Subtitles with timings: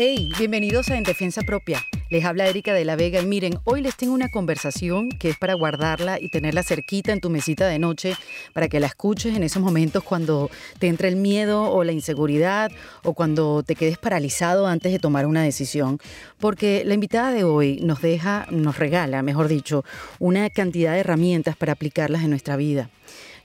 [0.00, 1.84] Hey, bienvenidos a En Defensa Propia.
[2.08, 5.36] Les habla Erika de la Vega y miren, hoy les tengo una conversación que es
[5.36, 8.14] para guardarla y tenerla cerquita en tu mesita de noche
[8.52, 12.70] para que la escuches en esos momentos cuando te entra el miedo o la inseguridad
[13.02, 15.98] o cuando te quedes paralizado antes de tomar una decisión.
[16.38, 19.84] Porque la invitada de hoy nos deja, nos regala, mejor dicho,
[20.20, 22.88] una cantidad de herramientas para aplicarlas en nuestra vida.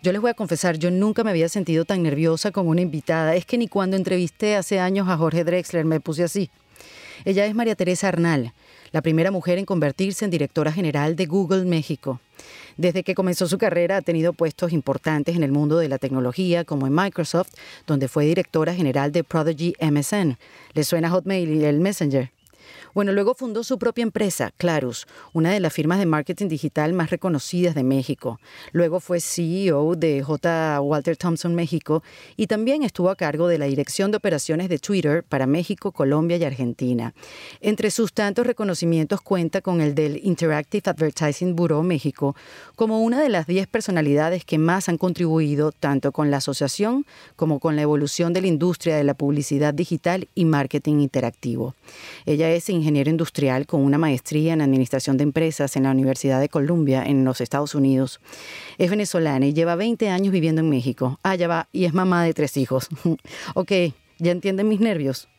[0.04, 3.38] Yo les voy a confesar, yo nunca me había sentido tan nerviosa como una invitada.
[3.38, 6.50] Es que ni cuando entrevisté hace años a Jorge Drexler me puse así.
[7.24, 8.52] Ella es María Teresa Arnal,
[8.92, 12.20] la primera mujer en convertirse en directora general de Google México.
[12.76, 16.66] Desde que comenzó su carrera ha tenido puestos importantes en el mundo de la tecnología,
[16.66, 17.54] como en Microsoft,
[17.88, 20.38] donde fue directora general de Prodigy MSN.
[20.74, 22.30] ¿Le suena Hotmail y el Messenger?
[22.94, 27.10] Bueno, luego fundó su propia empresa, Clarus, una de las firmas de marketing digital más
[27.10, 28.40] reconocidas de México.
[28.72, 30.82] Luego fue CEO de J.
[30.82, 32.04] Walter Thompson México
[32.38, 36.38] y también estuvo a cargo de la dirección de operaciones de Twitter para México, Colombia
[36.38, 37.14] y Argentina.
[37.62, 42.36] Entre sus tantos reconocimientos cuenta con el del Interactive Advertising Bureau México
[42.76, 47.60] como una de las 10 personalidades que más han contribuido tanto con la asociación como
[47.60, 51.76] con la evolución de la industria de la publicidad digital y marketing interactivo.
[52.26, 56.50] Ella es ingeniero industrial con una maestría en administración de empresas en la Universidad de
[56.50, 58.20] Columbia en los Estados Unidos.
[58.78, 61.20] Es venezolana y lleva 20 años viviendo en México.
[61.24, 62.90] Ah, ya va, y es mamá de tres hijos.
[63.56, 63.72] ok,
[64.20, 65.30] ya entienden mis nervios.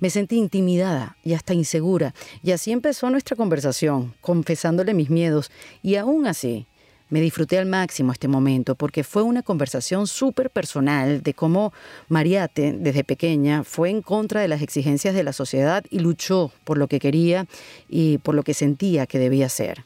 [0.00, 5.50] Me sentí intimidada y hasta insegura, y así empezó nuestra conversación, confesándole mis miedos,
[5.82, 6.66] y aún así
[7.10, 11.72] me disfruté al máximo este momento porque fue una conversación súper personal de cómo
[12.08, 16.78] Mariate, desde pequeña, fue en contra de las exigencias de la sociedad y luchó por
[16.78, 17.46] lo que quería
[17.88, 19.84] y por lo que sentía que debía ser.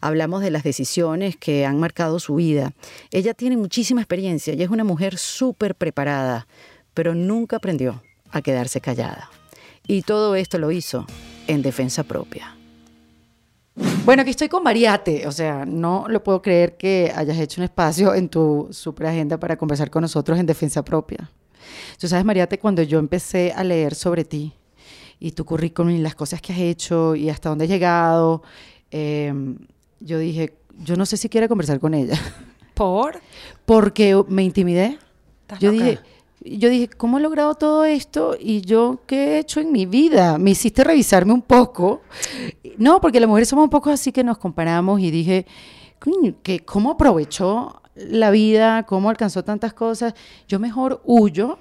[0.00, 2.72] Hablamos de las decisiones que han marcado su vida.
[3.10, 6.46] Ella tiene muchísima experiencia y es una mujer súper preparada,
[6.94, 9.30] pero nunca aprendió a quedarse callada.
[9.86, 11.06] Y todo esto lo hizo
[11.46, 12.57] en defensa propia.
[14.04, 17.64] Bueno, aquí estoy con Mariate, o sea, no lo puedo creer que hayas hecho un
[17.64, 21.30] espacio en tu super agenda para conversar con nosotros en defensa propia.
[21.98, 24.52] Tú sabes, Mariate, cuando yo empecé a leer sobre ti
[25.20, 28.42] y tu currículum y las cosas que has hecho y hasta dónde has llegado,
[28.90, 29.58] em,
[30.00, 32.18] yo dije, yo no sé si quiero conversar con ella.
[32.74, 33.20] ¿Por?
[33.66, 34.98] Porque me intimidé.
[35.60, 35.98] Yo dije,
[36.44, 38.36] yo dije, ¿cómo he logrado todo esto?
[38.38, 40.38] Y yo, ¿qué he hecho en mi vida?
[40.38, 42.02] Me hiciste revisarme un poco.
[42.76, 45.46] No, porque las mujeres somos un poco así que nos comparamos y dije,
[46.64, 48.84] ¿cómo aprovechó la vida?
[48.84, 50.14] ¿Cómo alcanzó tantas cosas?
[50.46, 51.58] Yo mejor huyo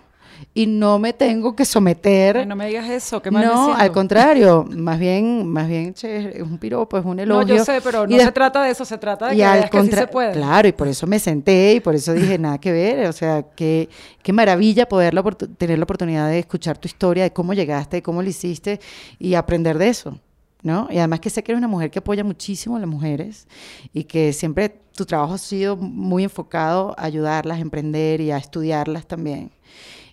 [0.53, 2.47] y no me tengo que someter.
[2.47, 6.41] no me digas eso, ¿qué más No, al contrario, más bien, más bien, che, es
[6.41, 7.53] un piropo, es un elogio.
[7.53, 9.83] No, yo sé, pero no se trata de eso, se trata de que, al que
[9.83, 10.33] sí se puede.
[10.33, 13.43] Claro, y por eso me senté y por eso dije, nada que ver, o sea,
[13.55, 13.87] qué,
[14.23, 15.13] qué maravilla poder
[15.57, 18.79] tener la oportunidad de escuchar tu historia, de cómo llegaste, de cómo lo hiciste
[19.19, 20.19] y aprender de eso.
[20.63, 20.87] ¿No?
[20.89, 23.47] Y además que sé que eres una mujer que apoya muchísimo a las mujeres
[23.93, 28.37] y que siempre tu trabajo ha sido muy enfocado a ayudarlas a emprender y a
[28.37, 29.51] estudiarlas también.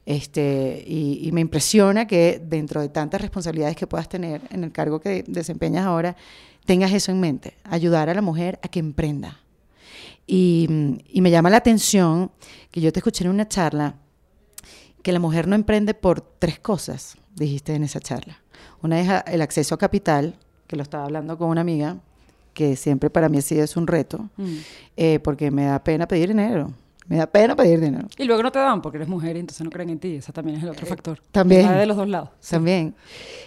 [0.07, 5.01] Este, y, me impresiona que dentro de tantas responsabilidades que puedas tener en el cargo
[5.01, 6.15] que desempeñas ahora,
[6.67, 9.41] tengas eso en mente, ayudar a la mujer a que emprenda.
[10.27, 10.67] Y,
[11.15, 12.31] me llama la atención
[12.71, 13.97] que yo te escuché en una charla
[15.03, 18.43] que la mujer no emprende por tres cosas, dijiste en esa charla.
[18.83, 21.99] Una es el acceso a capital, que lo estaba hablando con una amiga,
[22.53, 24.57] que siempre para mí sí es un reto, mm.
[24.97, 26.73] eh, porque me da pena pedir dinero.
[27.07, 28.09] Me da pena pedir dinero.
[28.17, 30.17] Y luego no te dan porque eres mujer y entonces no creen en ti.
[30.17, 31.21] Ese también es el otro eh, factor.
[31.31, 31.69] También.
[31.69, 32.31] de los dos lados.
[32.49, 32.95] También.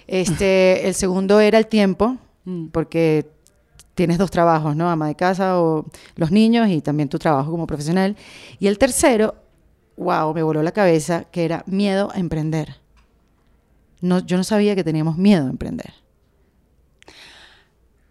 [0.06, 2.68] Este, el segundo era el tiempo, mm.
[2.68, 3.28] porque
[3.95, 4.90] tienes dos trabajos, ¿no?
[4.91, 5.85] Ama de casa o
[6.16, 8.16] los niños y también tu trabajo como profesional.
[8.59, 9.35] Y el tercero,
[9.97, 12.75] wow, me voló la cabeza, que era miedo a emprender.
[14.01, 15.94] No, yo no sabía que teníamos miedo a emprender.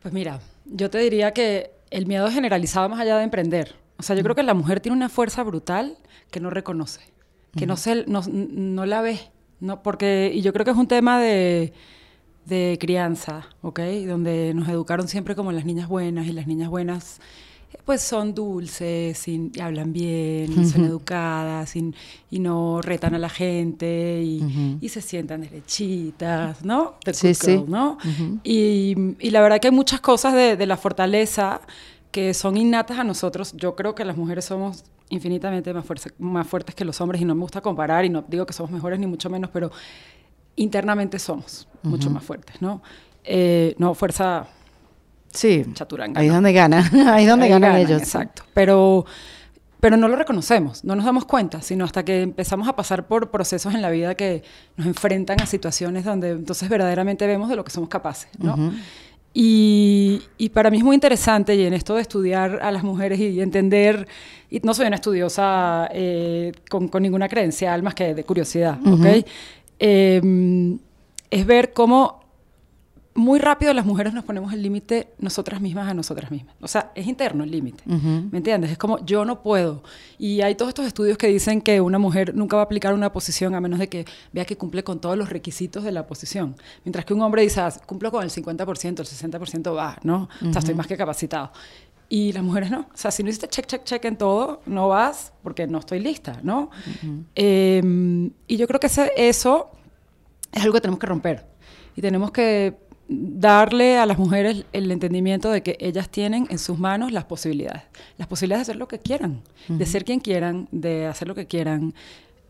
[0.02, 3.85] Pues mira, yo te diría que el miedo generalizado más allá de emprender.
[3.98, 5.96] O sea, yo creo que la mujer tiene una fuerza brutal
[6.30, 7.00] que no reconoce,
[7.56, 9.18] que no, se, no, no, la ve,
[9.60, 9.82] ¿no?
[9.82, 11.72] Porque, y yo creo que es un tema de,
[12.44, 13.80] de crianza, ¿ok?
[14.06, 17.20] Donde nos educaron siempre como las niñas buenas y las niñas buenas
[17.84, 21.92] pues son dulces y, hablan bien, son educadas y,
[22.38, 26.94] no retan a la gente y, se sientan derechitas, ¿no?
[27.12, 27.64] sí, sí.
[27.66, 27.98] ¿no?
[28.42, 28.94] y,
[29.30, 31.60] la verdad que hay muchas cosas de, de la fortaleza
[32.16, 33.52] que son innatas a nosotros.
[33.58, 35.84] Yo creo que las mujeres somos infinitamente más,
[36.18, 38.72] más fuertes que los hombres y no me gusta comparar y no digo que somos
[38.72, 39.70] mejores ni mucho menos, pero
[40.56, 42.80] internamente somos mucho más fuertes, ¿no?
[43.22, 44.46] Eh, no, fuerza
[45.30, 46.18] sí, chaturanga.
[46.18, 48.00] Ahí es donde ganan, ahí es donde ganan, ellos.
[48.00, 49.04] Exacto, pero,
[49.78, 53.30] pero no lo reconocemos, no nos damos cuenta, sino hasta que empezamos a pasar por
[53.30, 54.42] procesos en la vida que
[54.78, 58.72] nos enfrentan a situaciones donde entonces verdaderamente vemos de lo que somos capaces, ¿no?
[59.38, 63.20] Y, y, para mí es muy interesante y en esto de estudiar a las mujeres
[63.20, 64.08] y entender,
[64.50, 69.26] y no soy una estudiosa eh, con, con, ninguna credencial más que de curiosidad, ¿ok?
[69.78, 70.78] Eh,
[71.30, 72.20] es ver cómo
[73.16, 76.54] muy rápido las mujeres nos ponemos el límite nosotras mismas a nosotras mismas.
[76.60, 77.82] O sea, es interno el límite.
[77.86, 78.70] ¿Me entiendes?
[78.70, 79.82] Es como yo no puedo.
[80.18, 83.12] Y hay todos estos estudios que dicen que una mujer nunca va a aplicar una
[83.12, 86.56] posición a menos de que vea que cumple con todos los requisitos de la posición.
[86.84, 90.28] Mientras que un hombre dice, ah, cumplo con el 50%, el 60% va, ¿no?
[90.40, 91.52] O sea, estoy más que capacitado.
[92.08, 92.80] Y las mujeres no.
[92.80, 95.98] O sea, si no hiciste check, check, check en todo, no vas porque no estoy
[95.98, 96.70] lista, ¿no?
[97.34, 99.70] Em, y yo creo que ese, eso
[100.52, 101.46] es algo que tenemos que romper.
[101.96, 106.78] Y tenemos que darle a las mujeres el entendimiento de que ellas tienen en sus
[106.78, 107.82] manos las posibilidades.
[108.18, 111.46] Las posibilidades de hacer lo que quieran, de ser quien quieran, de hacer lo que
[111.46, 111.94] quieran.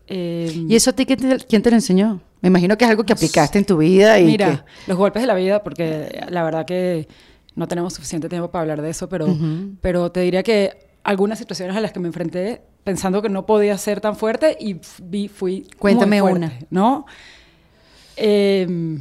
[0.07, 2.21] Eh, ¿Y eso a ti quién te, lo enseñó?
[2.41, 4.19] Me imagino que es algo que aplicaste en tu vida.
[4.19, 7.07] Y mira, los golpes de la vida, porque la verdad que
[7.55, 9.27] no tenemos suficiente tiempo para hablar de eso, pero,
[9.81, 13.77] pero te diría que algunas situaciones a las que me enfrenté pensando que no podía
[13.77, 16.53] ser tan fuerte y vi, fui Cuéntame una.
[16.69, 17.05] ¿no?
[18.15, 18.97] Eh,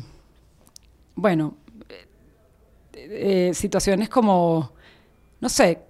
[1.16, 1.56] bueno,
[1.88, 4.72] eh, eh, situaciones como,
[5.40, 5.80] no sé,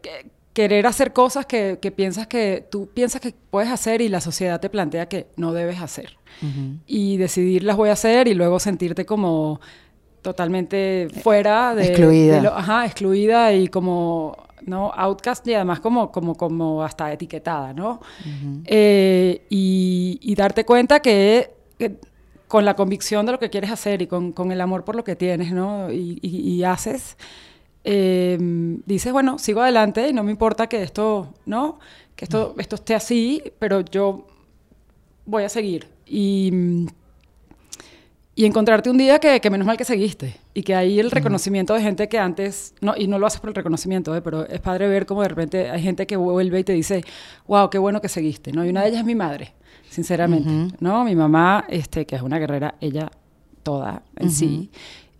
[0.55, 4.71] querer hacer cosas que, piensas que tú piensas que puedes hacer y la sociedad te
[4.71, 6.17] plantea que no debes hacer.
[6.87, 9.59] Y decidir las voy a hacer y luego sentirte como
[10.21, 11.87] totalmente fuera de...
[11.87, 12.53] Excluida.
[12.55, 14.93] ajá, excluida y como, ¿no?
[14.95, 18.01] Outcast y además como, como, como hasta etiquetada, ¿no?
[18.67, 21.51] Eh, y, darte cuenta que
[22.49, 25.05] con la convicción de lo que quieres hacer y con, con el amor por lo
[25.05, 25.91] que tienes, ¿no?
[25.93, 27.17] Y, y, haces,
[27.85, 28.39] eh,
[28.87, 31.79] dices, bueno, sigo adelante y no me importa que esto, ¿no?
[32.15, 34.27] Que esto, esto esté así, pero yo
[35.25, 35.89] voy a seguir.
[36.07, 36.87] Y,
[38.37, 41.75] y encontrarte un día que, que, menos mal que seguiste y que hay el reconocimiento
[41.75, 44.23] de gente que antes, no, y no lo haces por el reconocimiento, ¿eh?
[44.23, 47.03] pero es padre ver cómo de repente hay gente que vuelve y te dice,
[47.49, 48.65] wow, qué bueno que seguiste, ¿no?
[48.65, 49.53] Y una de ellas es mi madre
[49.89, 51.05] sinceramente, ¿no?
[51.05, 53.11] Mi mamá, este, que es una guerrera, ella
[53.63, 54.71] toda en sí,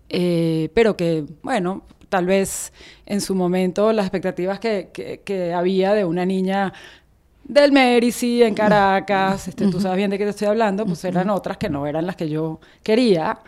[0.09, 2.73] eh, pero que, bueno, tal vez
[3.05, 4.91] en su momento las expectativas que,
[5.25, 6.73] que, había de una niña
[7.45, 11.31] del Merici en Caracas, este, tú sabes bien de qué te estoy hablando, pues eran
[11.31, 13.39] otras que no eran las que yo quería.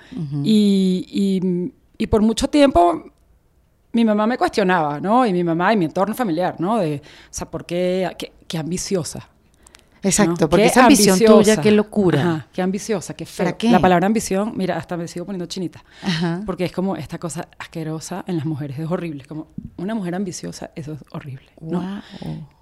[0.43, 3.05] y, y, y, por mucho tiempo
[3.93, 5.26] mi mamá me cuestionaba, ¿no?
[5.26, 6.79] Y mi mamá y mi entorno familiar, ¿no?
[6.79, 9.29] De, o sea, ¿por qué, qué, qué ambiciosa?
[10.02, 12.20] Exacto, porque esa ambición tuya, qué locura.
[12.20, 13.56] Ajá, qué ambiciosa, qué fea.
[13.62, 15.82] La palabra ambición, mira, hasta me sigo poniendo chinita.
[16.46, 19.24] Porque es como esta cosa asquerosa en las mujeres, es horrible.
[19.24, 21.50] Como una mujer ambiciosa, eso es horrible.
[21.60, 22.02] ¿no?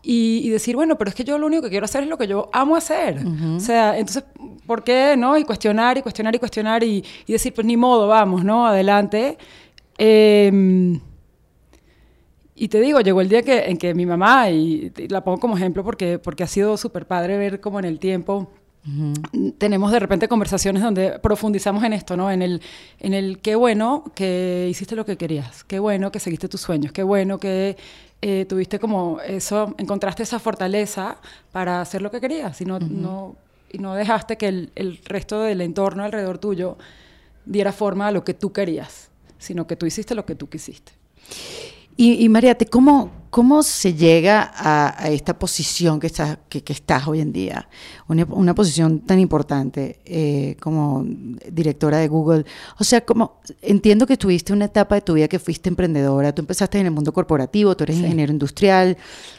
[0.03, 2.27] Y, decir, bueno, pero es que yo lo único que quiero hacer es lo que
[2.27, 3.25] yo amo hacer.
[3.57, 4.25] O sea, entonces,
[4.67, 5.37] ¿por qué no?
[5.37, 8.67] Y cuestionar y cuestionar y cuestionar y, y decir, pues ni modo, vamos, ¿no?
[8.67, 9.39] Adelante.
[9.99, 11.01] Eh,
[12.59, 15.57] y te digo, llegó el día que, en que mi mamá, y, la pongo como
[15.57, 18.51] ejemplo porque, porque ha sido súper padre ver cómo en el tiempo
[19.59, 22.31] tenemos de repente conversaciones donde profundizamos en esto, ¿no?
[22.31, 22.63] En el,
[23.01, 26.93] en el qué bueno que hiciste lo que querías, qué bueno que seguiste tus sueños,
[26.93, 27.77] qué bueno que
[28.23, 31.19] eh, tuviste como eso, encontraste esa fortaleza
[31.51, 33.35] para hacer lo que querías y no, no,
[33.73, 36.79] y no dejaste que el, el resto del entorno alrededor tuyo
[37.45, 40.93] diera forma a lo que tú querías, sino que tú hiciste lo que tú quisiste.
[41.97, 47.21] Y, y Mariate, ¿cómo, ¿cómo se llega a, esta posición que estás, que, estás hoy
[47.21, 47.69] en día?
[48.09, 51.05] Una, posición tan importante eh, como
[51.51, 52.45] directora de Google.
[52.79, 56.35] O sea, como entiendo que tuviste una etapa de tu vida que fuiste emprendedora.
[56.35, 58.97] Tú empezaste en el mundo corporativo, tú eres ingeniero industrial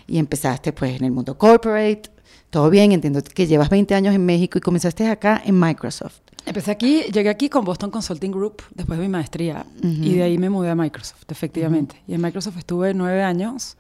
[0.08, 2.04] y empezaste pues en el mundo corporate.
[2.50, 6.27] Todo bien, entiendo que llevas 20 años en México y comenzaste acá en Microsoft.
[6.48, 10.38] Empecé aquí, llegué aquí con Boston Consulting Group después de mi maestría y de ahí
[10.38, 12.02] me mudé a Microsoft, efectivamente.
[12.08, 13.76] Y en Microsoft estuve nueve años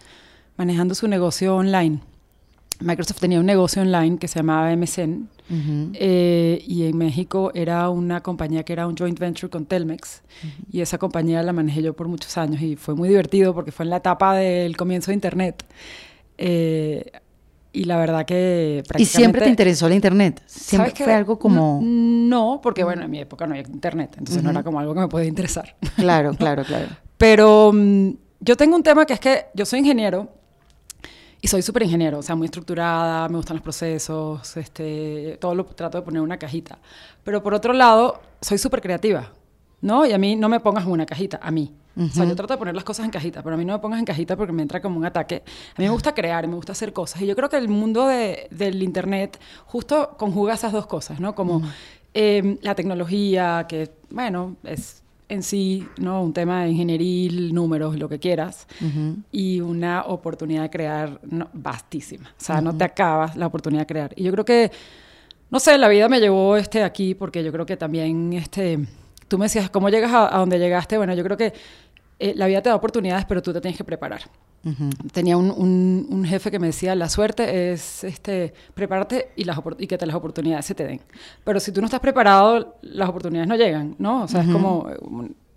[0.57, 2.01] manejando su negocio online.
[2.81, 5.29] Microsoft tenía un negocio online que se llamaba MSN
[5.93, 10.21] eh, y en México era una compañía que era un joint venture con Telmex
[10.69, 13.85] y esa compañía la manejé yo por muchos años y fue muy divertido porque fue
[13.85, 15.63] en la etapa del comienzo de Internet.
[16.37, 17.11] Eh,
[17.77, 20.41] y la verdad que ¿Y siempre te interesó la internet?
[20.47, 21.79] ¿Siempre fue algo como...?
[21.83, 25.01] No, porque bueno, en mi época no había internet, entonces no era como algo que
[25.01, 25.75] me podía interesar.
[25.95, 26.87] Claro, claro, claro.
[27.19, 30.27] Pero mm, yo tengo un tema que es que yo soy ingeniero
[31.39, 35.63] y soy súper ingeniero, o sea, muy estructurada, me gustan los procesos, este, todo lo
[35.65, 36.79] trato de poner en una cajita.
[37.23, 39.31] Pero por otro lado, soy súper creativa,
[39.81, 40.03] ¿no?
[40.03, 41.75] Y a mí no me pongas en una cajita, a mí.
[41.99, 43.79] O sea, yo trato de poner las cosas en cajita, pero a mí no me
[43.79, 45.43] pongas en cajita porque me entra como un ataque.
[45.75, 47.21] A mí me gusta crear me gusta hacer cosas.
[47.21, 51.33] Y yo creo que el mundo de, del Internet justo conjuga esas dos cosas, ¿no?
[51.35, 51.61] Como
[52.13, 56.23] eh, la tecnología, que, bueno, es en sí, ¿no?
[56.23, 58.65] Un tema de ingeniería, números, lo que quieras,
[59.31, 61.19] y una oportunidad de crear
[61.53, 62.29] vastísima.
[62.29, 64.13] O sea, no te acabas la oportunidad de crear.
[64.15, 64.71] Y yo creo que,
[65.49, 68.79] no sé, la vida me llevó este aquí porque yo creo que también, este,
[69.27, 70.97] tú me decías, ¿cómo llegas a, a donde llegaste?
[70.97, 71.53] Bueno, yo creo que
[72.19, 74.21] eh, la vida te da oportunidades, pero tú te tienes que preparar.
[75.13, 75.49] Tenía un,
[76.09, 80.05] un, jefe que me decía, la suerte es este, prepararte y, las y que te
[80.05, 80.99] las oportunidades se te den.
[81.45, 84.23] Pero si tú no estás preparado, las oportunidades no llegan, ¿no?
[84.23, 84.97] O sea, es como eh,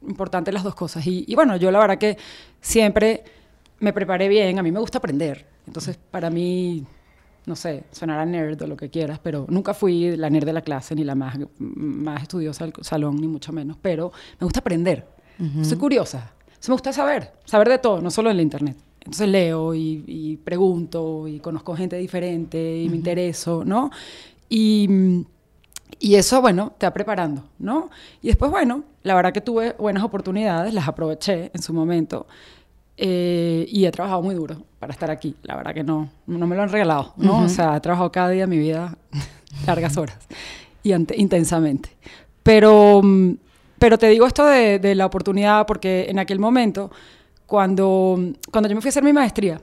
[0.06, 1.04] importante las dos cosas.
[1.06, 2.18] Y, y, bueno, yo la verdad que
[2.60, 3.24] siempre
[3.80, 5.44] me preparé bien, a mí me gusta aprender.
[5.66, 6.84] Entonces, para mí,
[7.46, 10.62] no sé, sonará nerd o lo que quieras, pero nunca fui la nerd de la
[10.62, 13.76] clase, ni la más, más estudiosa del salón, ni mucho menos.
[13.80, 15.18] Pero me gusta aprender.
[15.62, 16.34] Soy curiosa
[16.68, 18.76] me gusta saber, saber de todo, no solo en la internet.
[19.00, 23.90] Entonces leo y, pregunto y conozco gente diferente y me intereso, ¿no?
[24.48, 25.24] Y,
[25.98, 27.90] y, eso, bueno, te va preparando, ¿no?
[28.20, 32.26] Y después, bueno, la verdad que tuve buenas oportunidades, las aproveché en su momento
[32.96, 35.34] eh, y he trabajado muy duro para estar aquí.
[35.42, 37.44] La verdad que no, no me lo han regalado, ¿no?
[37.44, 38.98] O sea, he trabajado cada día de mi vida
[39.66, 40.18] largas horas
[40.82, 41.96] y intensamente.
[42.42, 43.32] Pero mm,
[43.80, 46.90] pero te digo esto de, la oportunidad porque en aquel momento,
[47.46, 48.18] cuando,
[48.52, 49.58] cuando yo me fui a hacer mi maestría,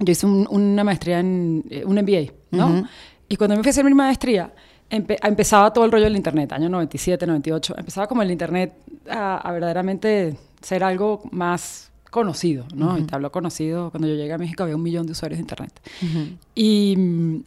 [0.00, 2.82] yo hice una maestría en eh, un MBA, ¿no?
[3.28, 4.52] Y cuando me fui a hacer mi maestría,
[4.90, 7.74] empezaba todo el rollo del Internet, año 97, 98.
[7.78, 8.72] Empezaba como el Internet
[9.08, 12.98] a, verdaderamente ser algo más conocido, ¿no?
[12.98, 15.42] Y te hablo conocido, cuando yo llegué a México había un millón de usuarios de
[15.42, 15.80] Internet.
[16.56, 17.44] Y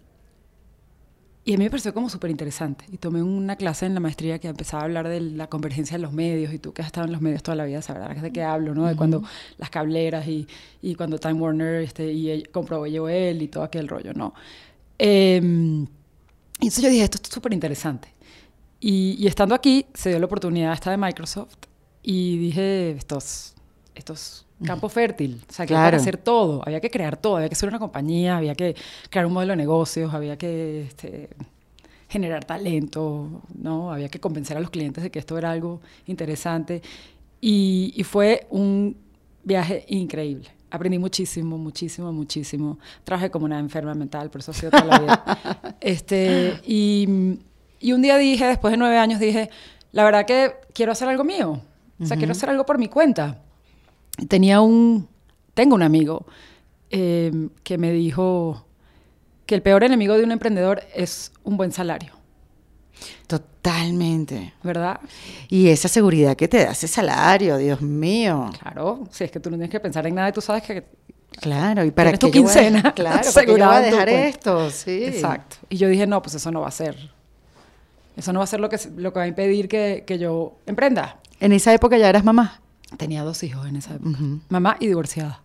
[1.44, 2.86] y a mí me pareció como súper interesante.
[2.92, 6.04] Y tomé una clase en la maestría que empezaba a hablar de la convergencia de
[6.04, 6.54] los medios.
[6.54, 8.76] Y tú que has estado en los medios toda la vida sabrás de qué hablo,
[8.76, 8.86] ¿no?
[8.86, 9.24] De cuando
[9.58, 10.48] las cableras y,
[10.84, 14.36] y, cuando Time Warner este, y compró él y todo aquel rollo, ¿no?
[15.00, 18.10] Em, y entonces yo dije, esto es súper interesante.
[18.80, 21.58] Y, y, estando aquí, se dio la oportunidad esta de Microsoft.
[22.04, 23.56] Y dije, estos,
[23.96, 25.98] estos campo fértil, o sea, que claro.
[25.98, 28.76] hacer todo, había que crear todo, había que ser una compañía, había que
[29.10, 31.30] crear un modelo de negocios, había que este,
[32.08, 33.92] generar talento, ¿no?
[33.92, 36.82] Había que convencer a los clientes de que esto era algo interesante
[37.40, 38.98] y, y fue un
[39.44, 40.50] viaje increíble.
[40.70, 42.80] Aprendí muchísimo, muchísimo, muchísimo.
[43.04, 45.78] Trabajé como una enferma mental, por eso ha sido toda la vida.
[45.82, 47.40] este, y,
[47.80, 49.50] y un día dije, después de nueve años, dije,
[49.92, 51.62] la verdad que quiero hacer algo mío.
[52.00, 53.38] O sea, quiero hacer algo por mi cuenta
[54.28, 55.08] tenía un,
[55.54, 56.26] tengo un amigo
[56.90, 58.66] eh, que me dijo
[59.46, 62.14] que el peor enemigo de un emprendedor es un buen salario.
[63.28, 64.54] Totalmente.
[64.64, 65.00] ¿Verdad?
[65.50, 68.50] Y esa seguridad que te da ese salario, Dios mío.
[68.62, 70.86] Claro, si es que tú no tienes que pensar en nada, tú sabes que
[71.40, 72.94] Claro, y para que tu quincena.
[72.96, 74.70] claro, ¿para qué a dejar esto?
[74.70, 75.06] Sí.
[75.06, 75.58] Exacto.
[75.70, 76.98] Y yo dije, no, pues eso no va a ser.
[78.18, 80.58] Eso no va a ser lo que, lo que va a impedir que, que yo
[80.66, 81.18] emprenda.
[81.40, 82.62] ¿En esa época ya eras mamá?
[82.98, 84.18] Tenía dos hijos en esa época.
[84.50, 85.42] Mamá y divorciada.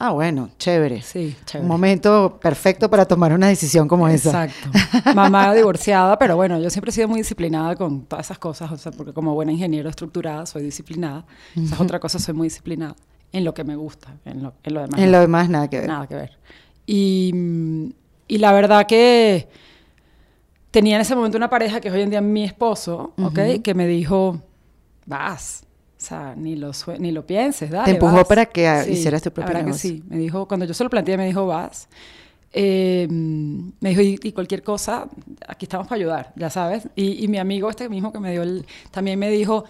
[0.00, 1.02] Ah, bueno, chévere.
[1.02, 1.64] Sí, chévere.
[1.64, 4.44] Un momento perfecto para tomar una decisión como esa.
[4.44, 5.12] Exacto.
[5.12, 8.76] Mamá divorciada, pero bueno, yo siempre he sido muy disciplinada con todas esas cosas, o
[8.76, 11.26] sea, porque como buena ingeniero estructurada soy disciplinada.
[11.56, 12.94] Esa es otra cosa, soy muy disciplinada
[13.32, 15.00] en lo que me gusta, en lo, en lo demás.
[15.00, 15.88] En lo demás nada que ver.
[15.88, 16.38] Nada que ver.
[16.86, 17.92] Y,
[18.28, 19.48] y la verdad que
[20.70, 23.62] tenía en ese momento una pareja que es hoy en día mi esposo, ¿ok?
[23.64, 24.40] Que me dijo,
[25.06, 25.64] vas
[25.98, 29.52] o sea, ni lo, ni lo pienses, dale, Te empujó para que hicieras tu propio
[29.54, 29.90] negocio.
[29.90, 31.88] Que sí, me dijo, cuando yo se lo planteé, me dijo, vas.
[32.52, 35.08] Em, me dijo, y, cualquier cosa,
[35.46, 36.88] aquí estamos para ayudar, ya sabes.
[36.94, 39.64] Y, y mi amigo este mismo que me dio el, también me dijo,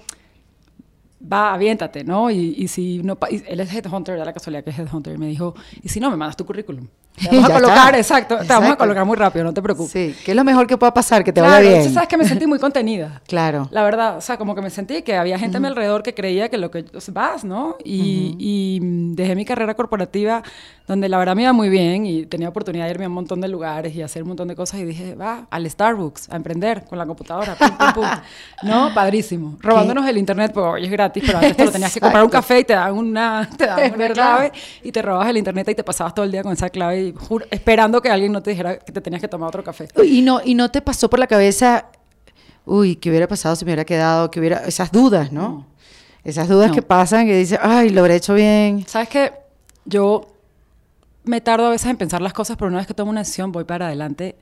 [1.20, 2.30] va, aviéntate, ¿no?
[2.30, 5.28] Y, y si no, él es headhunter, da la casualidad que es headhunter, y me
[5.28, 6.86] dijo, y si no, me mandas tu currículum.
[7.28, 9.92] Te vamos a colocar, exacto, te vamos a colocar muy rápido, no te preocupes.
[9.92, 11.92] Sí, que es lo mejor que pueda pasar, que te vaya bien.
[11.92, 13.20] sabes que me sentí muy contenida.
[13.26, 13.68] claro.
[13.70, 16.14] La verdad, o sea, como que me sentí que había gente a mi alrededor que
[16.14, 17.76] creía que lo que vas, ¿no?
[17.84, 18.80] Y, y
[19.14, 20.42] dejé mi carrera corporativa
[20.88, 23.42] donde la verdad me iba muy bien y tenía oportunidad de irme a un montón
[23.42, 26.86] de lugares y hacer un montón de cosas y dije, va, al Starbucks, a emprender
[26.86, 28.06] con la computadora, pum, pum, pum.
[28.62, 28.92] ¿no?
[28.94, 29.58] Padrísimo.
[29.60, 32.30] Robándonos el internet, porque hoy es gratis, pero antes te lo tenías que comprar un
[32.30, 35.74] café y te daban una, te daban una clave y te robabas el internet y
[35.74, 37.07] te pasabas todo el día con esa clave y
[37.50, 39.88] esperando que alguien no te dijera que te tenías que tomar otro café.
[40.04, 41.86] Y no, y no te pasó por la cabeza,
[42.64, 44.30] uy, ¿qué hubiera pasado si me hubiera quedado?
[44.30, 44.58] que hubiera?
[44.66, 45.66] Esas dudas, ¿no?
[46.24, 48.84] Esas dudas que pasan, que dices, ay, lo habré hecho bien.
[48.86, 49.32] ¿Sabes qué?
[49.84, 50.28] Yo
[51.24, 53.52] me tardo a veces en pensar las cosas, pero una vez que tomo una decisión
[53.52, 54.36] voy para adelante.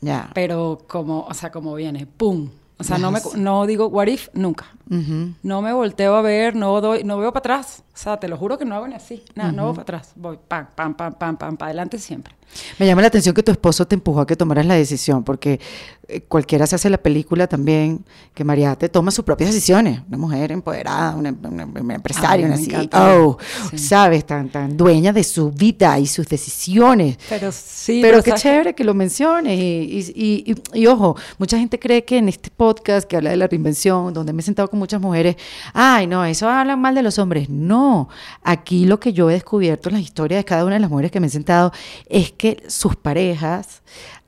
[0.00, 0.30] Ya.
[0.34, 2.50] Pero como, o sea, como viene, ¡pum!
[2.76, 4.66] O sea, no, me, no digo what if nunca.
[4.86, 7.82] No me volteo a ver, no doy, no veo para atrás.
[7.94, 9.22] O sea, te lo juro que no hago ni así.
[9.34, 10.12] Nada, no voy para atrás.
[10.16, 12.34] Voy pam, pam, pam, pam, pam, para adelante siempre.
[12.78, 15.60] Me llama la atención que tu esposo te empujó a que tomaras la decisión, porque
[16.08, 20.02] eh, cualquiera se hace la película también, que María te toma sus propias decisiones.
[20.08, 23.38] Una mujer empoderada, una, empresaria, una CEO,
[23.76, 24.26] ¿sabes?
[24.26, 27.18] Tan, tan dueña de su vida y sus decisiones.
[27.28, 28.00] Pero sí.
[28.02, 28.84] Pero, qué chévere que...
[28.84, 29.58] lo menciones.
[29.58, 33.46] Y, y, y, ojo, mucha gente cree que en este podcast que habla de la
[33.46, 35.36] reinvención, donde me he sentado con muchas mujeres,
[35.72, 37.48] ay, no, eso habla mal de los hombres.
[37.48, 38.08] No,
[38.42, 41.12] aquí lo que yo he descubierto en las historias de cada una de las mujeres
[41.12, 41.72] que me he sentado
[42.08, 43.82] es que sus parejas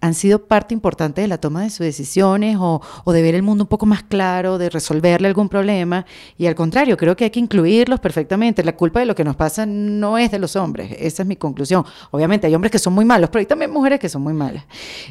[0.07, 3.65] han sido parte importante de la toma de sus decisiones o, de ver el mundo
[3.65, 6.07] un poco más claro, de resolverle algún problema.
[6.39, 8.63] Y al contrario, creo que hay que incluirlos perfectamente.
[8.65, 10.93] La culpa de lo que nos pasa no es de los hombres.
[10.99, 11.85] Esa es mi conclusión.
[12.11, 14.65] Obviamente hay hombres que son muy malos, pero hay también mujeres que son muy malas.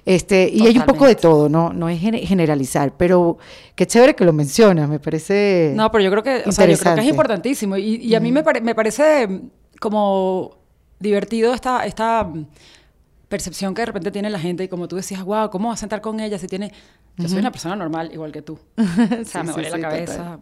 [0.05, 1.73] Este, y hay un poco de todo, ¿no?
[1.73, 3.37] No es generalizar, pero
[3.75, 5.73] qué chévere que lo mencionas, me parece.
[5.75, 7.77] No, pero yo creo que, o sea, yo creo que es importantísimo.
[7.77, 9.41] Y, a mí me, me parece
[9.79, 10.57] como
[10.99, 12.31] divertido esta, esta
[13.27, 15.81] percepción que de repente tiene la gente y como tú decías, wow, ¿cómo vas a
[15.81, 16.71] sentar con ella si tiene...
[17.17, 18.59] Yo soy una persona normal, igual que tú.
[18.77, 20.39] O sea, me duele la cabeza.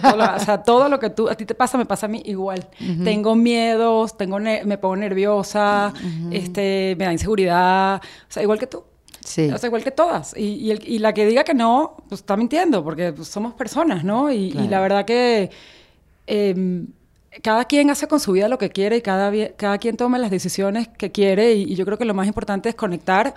[0.00, 2.08] todo lo, o sea, todo lo que tú, a ti te pasa, me pasa a
[2.08, 2.66] mí igual.
[3.04, 5.92] Tengo miedos, tengo me pongo nerviosa,
[6.30, 7.96] este, me da inseguridad.
[7.96, 8.84] O sea, igual que tú.
[9.20, 9.50] Sí.
[9.52, 10.34] O sea, igual que todas.
[10.36, 14.32] Y, y, la que diga que no, pues está mintiendo, porque pues, somos personas, ¿no?
[14.32, 15.50] Y, y la verdad que...
[16.26, 16.86] Eh,
[17.40, 20.30] cada quien hace con su vida lo que quiere y cada, cada quien toma las
[20.30, 23.34] decisiones que quiere y, yo creo que lo más importante es conectar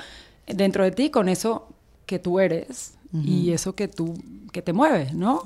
[0.47, 1.67] dentro de ti con eso
[2.05, 4.13] que tú eres y eso que tú
[4.51, 5.43] que te mueves, ¿no?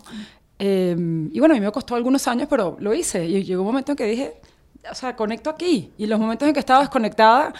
[0.57, 3.67] Em, y bueno, a mí me costó algunos años, pero lo hice y llegó un
[3.67, 4.33] momento en que dije,
[4.89, 7.53] o sea, conecto aquí y los momentos en que estaba desconectada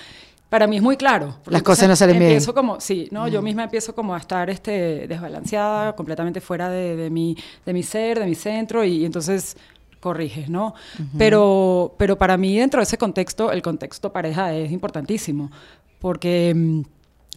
[0.50, 1.38] para mí es muy claro.
[1.46, 2.32] Las cosas no salen bien.
[2.32, 3.28] Empiezo como, sí, ¿no?
[3.28, 7.84] Yo misma empiezo como a estar este, desbalanceada, completamente fuera de, de, mi, de mi
[7.84, 9.56] ser, de mi centro, y entonces
[10.00, 10.74] corriges, ¿no?
[11.18, 15.52] pero, pero para mí dentro de ese contexto, el contexto pareja es importantísimo,
[16.00, 16.82] porque, mm,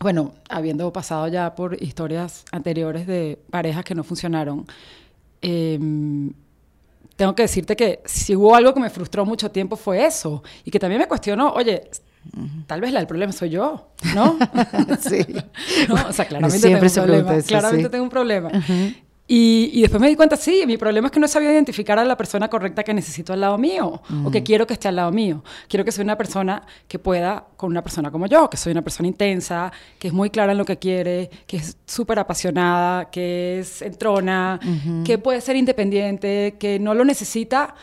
[0.00, 4.66] bueno, habiendo pasado ya por historias anteriores de parejas que no funcionaron,
[5.40, 6.32] em,
[7.16, 10.70] tengo que decirte que si hubo algo que me frustró mucho tiempo fue eso, y
[10.70, 11.90] que también me cuestionó, oye,
[12.66, 14.38] Tal vez la, el problema soy yo, ¿no?
[15.00, 15.26] sí.
[16.08, 17.42] O sea, claramente tengo un problema.
[17.42, 18.50] claramente tengo un problema.
[19.34, 22.18] Y, después me di cuenta, sí, mi problema es que no sabía identificar a la
[22.18, 25.42] persona correcta que necesito al lado mío o que quiero que esté al lado mío.
[25.68, 28.82] Quiero que sea una persona que pueda con una persona como yo, que soy una
[28.82, 33.60] persona intensa, que es muy clara en lo que quiere, que es súper apasionada, que
[33.60, 34.60] es entrona,
[35.02, 37.74] que puede ser independiente, que no lo necesita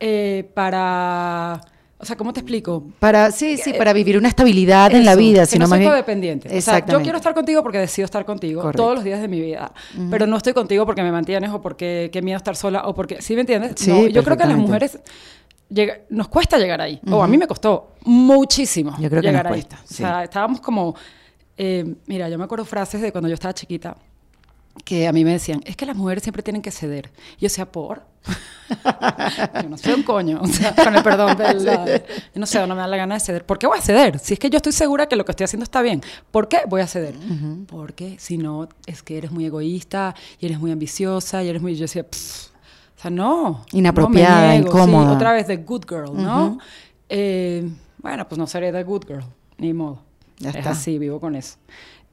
[0.00, 1.58] eh, para
[2.00, 2.84] o sea, ¿cómo te explico?
[3.00, 5.46] Para, sí, sí, para vivir una estabilidad en la vida.
[5.46, 6.56] Que no soy codependiente.
[6.56, 9.40] O sea, yo quiero estar contigo porque decido estar contigo todos los días de mi
[9.40, 9.72] vida.
[10.10, 13.20] Pero no estoy contigo porque me mantienes o porque qué miedo estar sola o porque...
[13.20, 13.72] ¿Sí me entiendes?
[13.76, 14.98] Sí, yo creo que a las mujeres
[16.08, 17.00] nos cuesta llegar ahí.
[17.10, 19.82] O a mí me costó muchísimo yo creo que llegar nos cuesta, ahí.
[19.90, 20.94] O sea, estábamos como...
[21.60, 23.96] Eh, mira, yo me acuerdo frases de cuando yo estaba chiquita
[24.84, 27.10] que a mí me decían, es que las mujeres siempre tienen que ceder.
[27.36, 28.02] Y yo decía, ¿por?
[29.62, 31.64] yo no soy un coño, o sea, con el perdón del...
[31.64, 33.44] yo no sé, no me da la gana de ceder.
[33.44, 34.18] ¿Por qué voy a ceder?
[34.18, 36.60] Si es que yo estoy segura que lo que estoy haciendo está bien, ¿por qué
[36.68, 37.14] voy a ceder?
[37.66, 41.74] Porque si no, es que eres muy egoísta y eres muy ambiciosa y eres muy...
[41.74, 43.64] Yo decía, o sea, no.
[43.72, 45.12] Inapropiada, incómoda.
[45.12, 46.58] otra vez de good girl, ¿no?
[47.08, 49.24] Eh, bueno, pues no seré the good girl,
[49.56, 50.02] ni modo.
[50.38, 51.56] Ya es así, vivo con eso.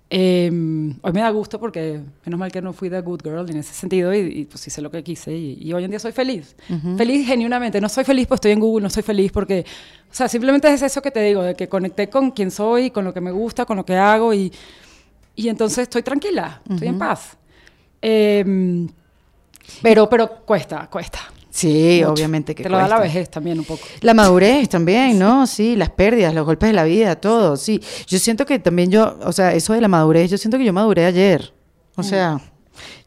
[0.08, 3.58] Em, hoy me da gusto porque menos mal que no fui the good girl en
[3.58, 6.56] ese sentido y, pues hice lo que quise y, hoy en día soy feliz.
[6.96, 7.82] Feliz genuinamente.
[7.82, 9.65] No soy feliz porque estoy en Google, no soy feliz porque,
[10.12, 13.04] o sea, simplemente es eso que te digo, de que conecté con quien soy, con
[13.04, 14.52] lo que me gusta, con lo que hago y,
[15.36, 17.38] y entonces estoy tranquila, estoy en paz.
[18.02, 18.88] Em,
[19.82, 21.20] pero, pero cuesta, cuesta.
[21.56, 23.82] Sí, obviamente que Te lo da la vejez también un poco.
[24.02, 25.48] La madurez también, ¿no?
[25.48, 27.82] Sí, las pérdidas, los golpes de la vida, todo, sí.
[28.08, 30.74] Yo siento que también yo, o sea, eso de la madurez, yo siento que yo
[30.74, 31.54] maduré ayer.
[31.96, 32.04] O mm.
[32.04, 32.41] sea,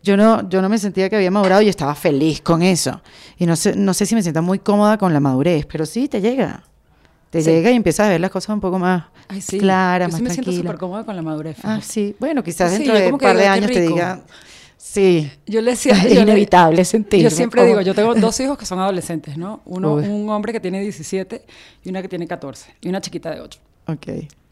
[0.02, 3.02] yo no, yo no me sentía que había madurado y estaba feliz con eso.
[3.36, 6.08] Y no sé, no sé si me siento muy cómoda con la madurez, pero sí,
[6.08, 6.62] te llega.
[7.28, 9.04] Te llega y empiezas a ver las cosas un poco más
[9.58, 11.58] claras, yo sí me siento súper cómoda con la madurez.
[11.64, 12.16] Ah, sí.
[12.18, 14.22] Bueno, quizás dentro de un par de años te diga
[14.78, 15.30] Sí.
[15.46, 15.92] Yo le decía.
[16.04, 17.22] Es inevitable sentir.
[17.22, 19.60] Yo siempre digo, yo tengo dos hijos que son adolescentes, ¿no?
[19.66, 21.44] Uno, un hombre que tiene 17
[21.84, 23.60] y una que tiene 14 y una chiquita de 8.
[23.88, 24.06] Ok.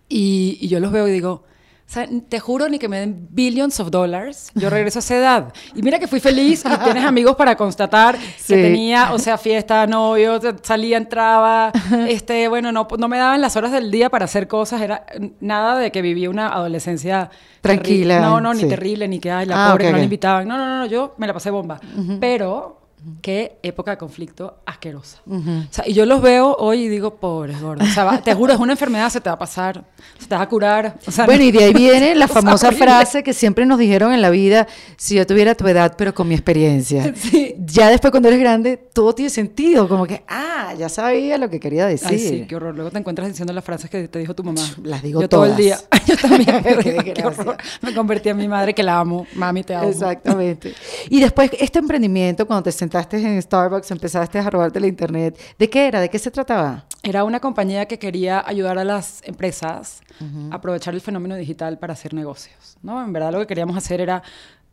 [0.09, 1.45] Y, y yo los veo y digo,
[1.89, 5.17] O sea, te juro ni que me den billions of dollars, yo regreso a esa
[5.17, 5.53] edad.
[5.73, 9.87] Y mira que fui feliz y tienes amigos para constatar que tenía, o sea, fiesta,
[9.87, 11.71] novio, salía, entraba,
[12.09, 15.07] este, bueno, no, no me daban las horas del día para hacer cosas, era
[15.39, 18.21] nada de que vivía una adolescencia tranquila.
[18.21, 20.49] No, no, ni terrible, ni que, ay, la ah, pobre, no le invitaban.
[20.49, 21.81] No, no, no, yo me la pasé bomba.
[22.19, 22.86] Pero
[23.23, 25.21] qué época de conflicto asquerosa.
[25.27, 27.89] o sea, y yo los veo hoy y digo, pobres gordos.
[27.89, 29.85] O sea, te juro, es una enfermedad, se te va a pasar,
[30.19, 30.99] se te va a curar.
[31.25, 34.67] bueno, y de ahí viene la famosa frase que siempre nos dijeron en la vida,
[34.97, 37.13] si yo tuviera tu edad, pero con mi experiencia.
[37.59, 41.59] Ya después cuando eres grande, todo tiene sentido, como que, ah, ya sabía lo que
[41.59, 42.09] quería decir.
[42.11, 42.75] Ay, sí, qué horror.
[42.75, 44.61] Luego te encuentras diciendo las frases que te dijo tu mamá.
[44.83, 45.79] Las digo yo todo el día.
[46.07, 46.63] yo también.
[46.63, 47.57] qué, horror.
[47.83, 49.27] Me convertí en mi madre que la amo.
[49.35, 49.89] Mami, te amo.
[49.89, 50.75] Exactamente.
[51.11, 55.37] Y después, este emprendimiento, cuando te sentaste en Starbucks, empezaste a robarte la internet.
[55.59, 56.01] ¿De qué era?
[56.01, 56.87] ¿De qué se trataba?
[57.03, 60.03] Era una compañía que quería ayudar a las empresas
[60.51, 62.77] a aprovechar el fenómeno digital para hacer negocios.
[62.83, 63.03] ¿no?
[63.05, 64.23] En verdad lo que queríamos hacer era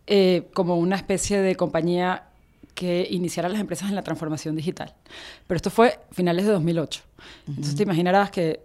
[0.06, 2.26] eh, como una especie de compañía
[2.76, 4.94] que iniciara las empresas en la transformación digital.
[5.48, 7.02] Pero esto fue finales de 2008.
[7.48, 8.62] Entonces te imaginarás que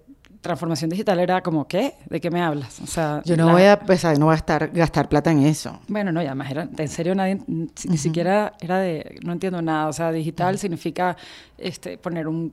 [0.48, 1.94] transformación digital era como, ¿qué?
[2.08, 2.80] ¿De qué me hablas?
[2.80, 5.78] O sea, yo no voy a pues, no voy a estar, gastar plata en eso.
[5.88, 9.88] Bueno, no, y además era, en serio nadie, ni siquiera era de, no entiendo nada,
[9.88, 11.16] o sea, digital significa
[11.58, 12.52] este, poner un,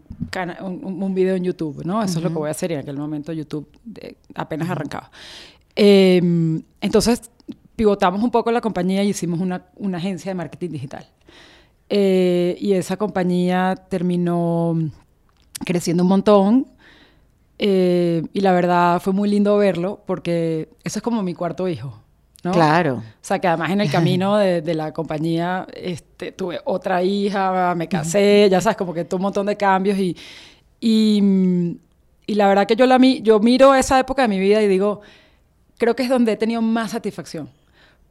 [0.62, 2.03] un, un, video en YouTube, ¿no?
[2.03, 3.67] Eso es lo que voy a hacer y en aquel momento YouTube
[4.36, 5.10] apenas arrancaba.
[5.75, 7.31] Em, entonces,
[7.75, 11.08] pivotamos un poco la compañía y hicimos una, una agencia de marketing digital.
[11.89, 14.75] Eh, y esa compañía terminó
[15.63, 16.75] creciendo un montón
[17.58, 22.00] eh, y la verdad fue muy lindo verlo porque eso es como mi cuarto hijo.
[22.44, 22.52] ¿no?
[22.52, 22.98] Claro.
[22.98, 27.74] O sea, que además en el camino de, de, la compañía este, tuve otra hija,
[27.76, 30.15] me casé, ya sabes, como que tuve un montón de cambios y,
[30.80, 31.80] y,
[32.28, 35.02] y, la verdad que yo, la, yo miro esa época de mi vida y digo,
[35.80, 37.50] creo que es donde he tenido más satisfacción.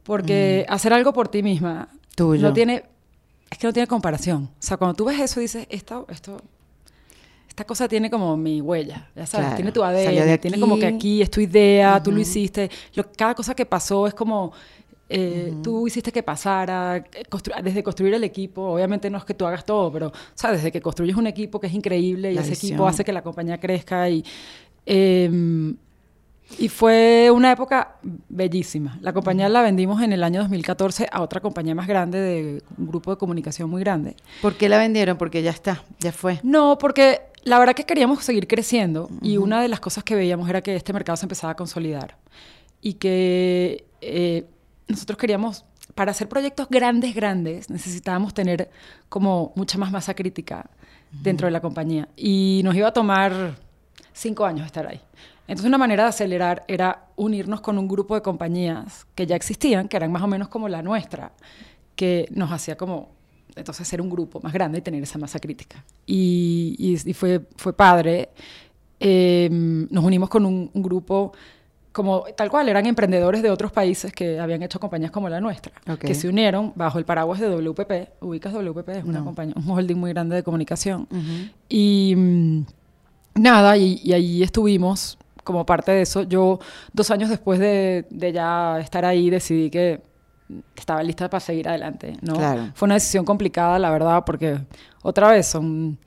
[0.03, 0.73] Porque mm.
[0.73, 2.41] hacer algo por ti misma Tuyo.
[2.41, 2.83] no tiene,
[3.49, 4.49] es que no tiene comparación.
[4.53, 6.41] O sea, cuando tú ves eso dices, esto, esto
[7.55, 11.21] esta cosa tiene como mi huella, ya sabes, tiene tu ADN, tiene como que aquí
[11.21, 12.69] es tu idea, tú lo hiciste,
[13.15, 14.51] cada cosa que pasó es como...
[15.07, 17.01] Eh, tú hiciste que pasara,
[17.63, 20.57] desde construir el equipo, obviamente no es que tú hagas todo, pero ¿sabes?
[20.57, 23.57] desde que construyes un equipo que es increíble y ese equipo hace que la compañía
[23.57, 24.25] crezca y,
[24.85, 25.77] em,
[26.59, 27.95] y fue una época
[28.27, 28.97] bellísima.
[29.01, 32.87] La compañía la vendimos en el año 2014 a otra compañía más grande, de un
[32.87, 34.17] grupo de comunicación muy grande.
[34.41, 35.17] ¿Por qué la vendieron?
[35.17, 36.39] Porque ya está, ya fue.
[36.43, 40.49] No, porque la verdad que queríamos seguir creciendo y una de las cosas que veíamos
[40.49, 42.17] era que este mercado se empezaba a consolidar
[42.81, 44.45] y que eh,
[44.87, 48.71] nosotros queríamos, para hacer proyectos grandes, grandes, necesitábamos tener
[49.09, 50.69] como mucha más masa crítica
[51.11, 53.55] dentro de la compañía y nos iba a tomar
[54.11, 54.99] cinco años estar ahí.
[55.47, 59.87] Entonces una manera de acelerar era unirnos con un grupo de compañías que ya existían,
[59.87, 61.31] que eran más o menos como la nuestra,
[61.95, 63.14] que nos hacía como
[63.55, 65.83] entonces ser un grupo más grande y tener esa masa crítica.
[66.05, 68.29] Y, y, fue, fue padre.
[68.99, 71.33] Em, nos unimos con un, grupo
[71.91, 75.71] como tal cual, eran emprendedores de otros países que habían hecho compañías como la nuestra,
[75.97, 78.21] que se unieron bajo el paraguas de WPP.
[78.21, 81.07] Ubicas WPP, es una compañía, un holding muy grande de comunicación.
[81.69, 82.65] Y mm,
[83.35, 86.23] nada, y, y, ahí estuvimos como parte de eso.
[86.23, 86.59] Yo,
[86.91, 90.01] dos años después de, de ya estar ahí, decidí que
[90.75, 92.35] estaba lista para seguir adelante, ¿no?
[92.73, 94.59] Fue una decisión complicada, la verdad, porque
[95.01, 95.97] otra vez son,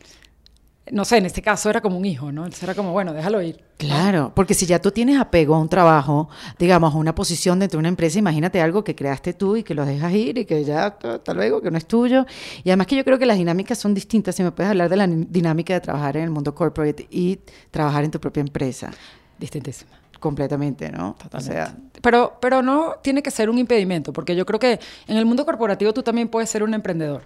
[0.93, 2.45] no sé, en este caso era como un hijo, ¿no?
[2.45, 3.65] Entonces era como, bueno, déjalo ir.
[3.77, 7.79] Claro, porque si ya tú tienes apego a un trabajo, digamos, a una posición dentro
[7.79, 10.65] de una empresa, imagínate algo que creaste tú y que lo dejas ir y que
[10.65, 12.27] ya, hasta luego, que no es tuyo.
[12.65, 14.35] Y además que yo creo que las dinámicas son distintas.
[14.35, 17.39] Si me puedes hablar de la dinámica de trabajar en el mundo corporate y
[17.71, 18.91] trabajar en tu propia empresa.
[19.39, 21.17] Distintísima completamente, ¿no?
[21.33, 25.17] O sea, pero, pero no tiene que ser un impedimento, porque yo creo que en
[25.17, 27.23] el mundo corporativo tú también puedes ser un emprendedor,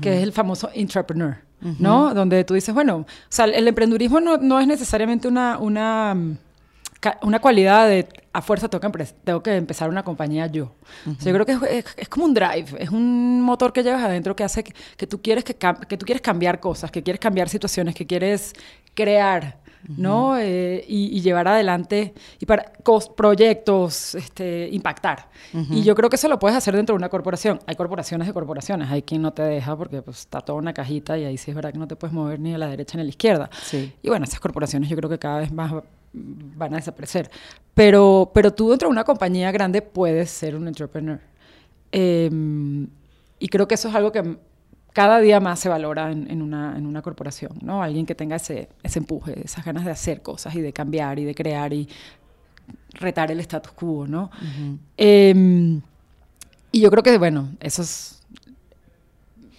[0.00, 1.38] que es el famoso entrepreneur,
[1.78, 2.14] ¿no?
[2.14, 6.16] Donde tú dices, bueno, o sea, el emprendurismo no, no es necesariamente una, una,
[7.22, 10.72] una cualidad de a fuerza tengo que, tengo que empezar una compañía yo.
[11.06, 14.02] o sea, yo creo que es, es, como un drive, es un motor que llevas
[14.02, 17.20] adentro que hace que, que tú quieres que, que tú quieres cambiar cosas, que quieres
[17.20, 18.54] cambiar situaciones, que quieres
[18.94, 20.38] crear ¿no?
[20.38, 22.72] Eh, y, llevar adelante y para
[23.16, 25.28] proyectos, este, impactar.
[25.70, 27.60] Y yo creo que eso lo puedes hacer dentro de una corporación.
[27.66, 31.18] Hay corporaciones de corporaciones, hay quien no te deja porque pues, está toda una cajita
[31.18, 33.02] y ahí sí es verdad que no te puedes mover ni a la derecha ni
[33.02, 33.50] a la izquierda.
[34.02, 35.72] Y bueno, esas corporaciones yo creo que cada vez más
[36.12, 37.30] van a desaparecer.
[37.74, 41.20] Pero, pero tú dentro de una compañía grande puedes ser un entrepreneur.
[41.90, 42.88] Em,
[43.38, 44.36] y creo que eso es algo que
[44.92, 47.82] cada día más se valora en, una, en, una, corporación, ¿no?
[47.82, 51.24] Alguien que tenga ese, ese empuje, esas ganas de hacer cosas y de cambiar y
[51.24, 51.88] de crear y
[52.94, 54.30] retar el status quo, ¿no?
[54.96, 55.80] Em,
[56.70, 58.20] y yo creo que, bueno, eso es...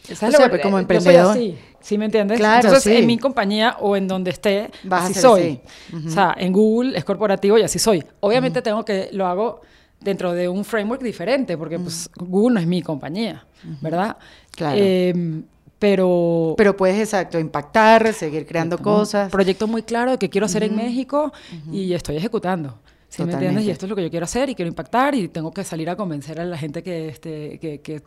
[0.07, 1.37] Esa es o sea, lo, como emprendedor.
[1.37, 2.39] Yo ¿Sí me entiendes?
[2.39, 5.59] Claro, Entonces, en mi compañía o en donde esté, así soy.
[6.05, 8.03] O sea, en Google es corporativo y así soy.
[8.21, 9.61] Obviamente tengo que, lo hago
[10.03, 13.45] dentro de un framework diferente, porque pues Google no es mi compañía,
[13.81, 14.17] ¿verdad?
[14.51, 14.77] Claro.
[14.79, 15.43] Em,
[15.79, 16.55] pero...
[16.57, 19.25] Pero puedes, exacto, impactar, seguir creando cosas.
[19.25, 21.33] Un proyecto muy claro de que quiero hacer en México
[21.71, 22.77] y estoy ejecutando.
[23.09, 23.65] ¿Sí me entiendes?
[23.65, 25.89] Y esto es lo que yo quiero hacer y quiero impactar y tengo que salir
[25.89, 28.01] a convencer a la gente que, este, que, que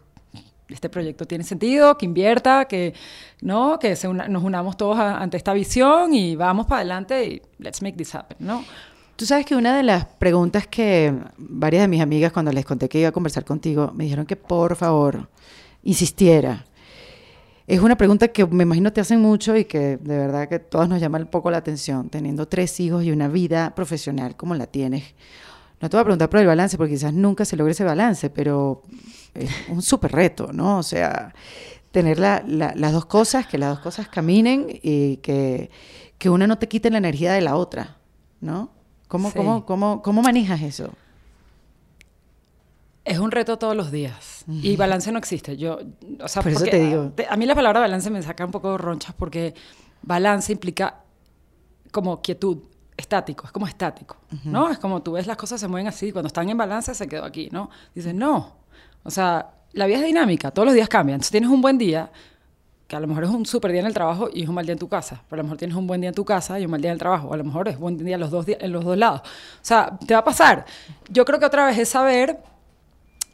[0.69, 2.95] este proyecto tiene sentido, que invierta, que,
[3.41, 3.79] ¿no?
[3.79, 3.91] que
[4.29, 8.39] nos unamos todos ante esta visión y vamos para adelante y let's make this happen,
[8.41, 8.65] ¿no?
[9.17, 12.87] Tú sabes que una de las preguntas que varias de mis amigas cuando les conté
[12.87, 15.31] que iba a conversar contigo me dijeron que por favor
[15.85, 16.67] insistiera.
[17.67, 20.87] Es una pregunta que me imagino te hacen mucho y que de verdad que todos
[20.87, 24.67] nos llama un poco la atención, teniendo tres hijos y una vida profesional como la
[24.67, 25.15] tienes.
[25.81, 28.29] No te voy a preguntar por el balance porque quizás nunca se logre ese balance,
[28.29, 28.83] pero
[29.33, 30.77] es un súper reto, ¿no?
[30.77, 31.35] O sea,
[31.91, 35.71] tener las dos cosas, que las dos cosas caminen y que,
[36.19, 37.97] que una no te quite la energía de la otra,
[38.43, 38.76] ¿no?
[39.09, 40.91] ¿Cómo, cómo, cómo, cómo manejas eso?
[43.05, 44.45] Es un reto todos los días.
[44.49, 45.57] Y balance no existe.
[45.57, 45.79] Yo,
[46.21, 47.13] o sea, Por eso te digo.
[47.29, 49.55] A, mí la palabra balance me saca un poco de ronchas porque
[50.03, 51.03] balance implica
[51.93, 52.59] como quietud,
[52.97, 54.71] estático, es como estático, ¿no?
[54.71, 57.25] Es como tú ves las cosas se mueven así, cuando están en balance se quedó
[57.25, 57.71] aquí, ¿no?
[57.95, 58.57] Dices, no.
[59.03, 61.17] O sea, la vida es dinámica, todos los días cambian.
[61.17, 62.11] Entonces tienes un buen día,
[62.87, 64.65] que a lo mejor es un súper día en el trabajo y es un mal
[64.65, 65.23] día en tu casa.
[65.29, 66.91] Pero a lo mejor tienes un buen día en tu casa y un mal día
[66.91, 67.29] en el trabajo.
[67.29, 69.23] O a lo mejor es buen día en los dos, en los dos lados.
[69.23, 70.65] O sea, te va a pasar.
[71.09, 72.39] Yo creo que otra vez es saber,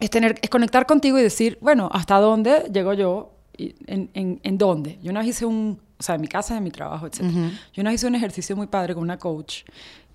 [0.00, 3.32] es, tener, es conectar contigo y decir, bueno, ¿hasta dónde llego yo?
[3.56, 4.98] Y en, en, en, dónde?
[5.02, 7.20] Yo una vez hice un, o sea, en mi casa, en mi trabajo, etc.
[7.74, 9.64] Yo una vez hice un ejercicio muy padre con una coach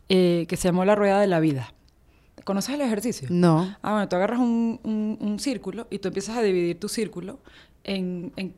[0.09, 1.71] eh, que se llamó La Rueda de la Vida.
[2.43, 3.27] ¿Conoces el ejercicio?
[3.29, 3.75] No.
[3.83, 4.79] Ah, bueno, tú agarras un,
[5.21, 7.39] un, círculo y tú empiezas a dividir tu círculo
[7.83, 8.55] en, en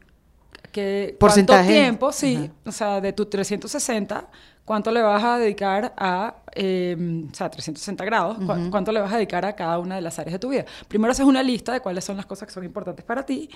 [0.71, 1.59] que ¿Porcentaje?
[1.59, 4.27] cuánto tiempo, sí, o sea, de tu 360,
[4.65, 6.95] cuánto le vas a dedicar a, eh,
[7.31, 8.37] o sea, 360 grados,
[8.69, 10.65] cuánto le vas a dedicar a cada una de las áreas de tu vida.
[10.87, 13.49] Primero haces una lista de cuáles son las cosas que son importantes para ti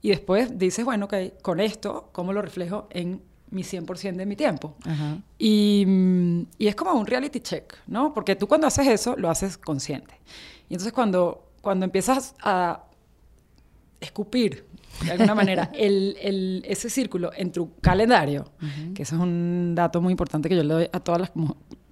[0.00, 4.36] y después dices, bueno, ok, con esto, ¿cómo lo reflejo en mi 100% de mi
[4.36, 4.76] tiempo.
[5.38, 8.14] Y, y, es como un reality check, ¿no?
[8.14, 10.14] Porque tú cuando haces eso, lo haces consciente.
[10.68, 12.84] Y entonces cuando, cuando empiezas a
[14.00, 14.66] escupir,
[15.04, 18.44] de alguna manera, el, el, ese círculo en tu calendario,
[18.94, 21.32] que eso es un dato muy importante que yo le doy a todas las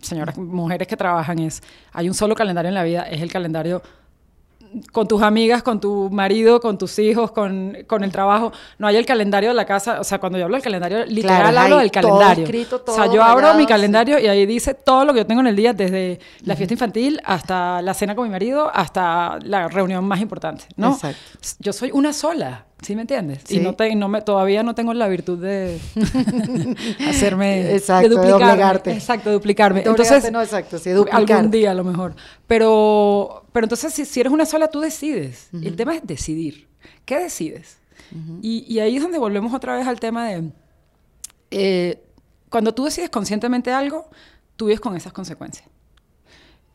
[0.00, 3.82] señoras, mujeres que trabajan, es, hay un solo calendario en la vida, es el calendario
[4.92, 8.52] con tus amigas, con tu marido, con tus hijos, con, con, el trabajo.
[8.78, 10.00] No hay el calendario de la casa.
[10.00, 12.44] O sea, cuando yo hablo del calendario, literal hablo del calendario.
[12.44, 15.26] Escrito, todo o sea, yo abro mi calendario y ahí dice todo lo que yo
[15.26, 19.38] tengo en el día, desde la fiesta infantil hasta la cena con mi marido, hasta
[19.42, 20.92] la reunión más importante, ¿no?
[20.92, 21.20] Exacto.
[21.58, 22.66] Yo soy una sola.
[22.82, 23.50] ¿Sí me entiendes?
[23.50, 25.80] Y no, te, no me, todavía no tengo la virtud de
[27.08, 27.74] hacerme...
[27.74, 28.92] Exacto, de, duplicarme.
[28.92, 29.82] exacto, duplicarme.
[29.84, 31.20] entonces, no, exacto, sí, duplicar.
[31.20, 32.14] Algún día a lo mejor.
[32.46, 35.48] Pero, pero entonces, si, si eres una sola, tú decides.
[35.52, 36.68] El tema es decidir.
[37.04, 37.78] ¿Qué decides?
[38.40, 40.50] y, y, ahí es donde volvemos otra vez al tema de...
[41.50, 42.02] Eh,
[42.48, 44.08] cuando tú decides conscientemente algo,
[44.56, 45.68] tú vives con esas consecuencias.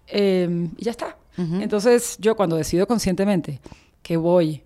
[0.08, 1.18] Eh, y ya está.
[1.36, 3.60] Entonces, yo cuando decido conscientemente
[4.04, 4.62] que voy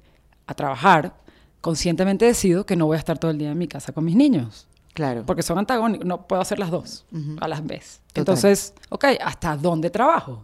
[0.48, 1.16] a trabajar,
[1.62, 4.16] conscientemente decido que no voy a estar todo el día en mi casa con mis
[4.16, 4.68] niños.
[4.94, 5.24] Claro.
[5.26, 7.06] Porque son antagónicos, no puedo hacer las dos
[7.40, 8.02] a las vez.
[8.16, 10.44] Entonces, ok, ¿hasta dónde trabajo?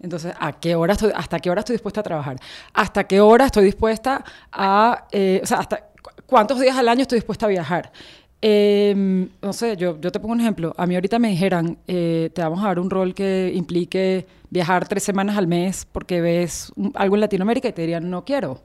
[0.00, 2.36] Entonces, ¿a qué hora estoy, ¿hasta qué hora estoy dispuesta a trabajar?
[2.72, 5.90] ¿Hasta qué hora estoy dispuesta a, eh, o sea, hasta
[6.24, 7.92] cuántos días al año estoy dispuesta a viajar?
[8.42, 10.74] Em, no sé, yo, yo te pongo un ejemplo.
[10.78, 14.88] A mí ahorita me dijeran, eh, te vamos a dar un rol que implique viajar
[14.88, 18.62] tres semanas al mes porque ves algo en Latinoamérica y te dirían, no quiero.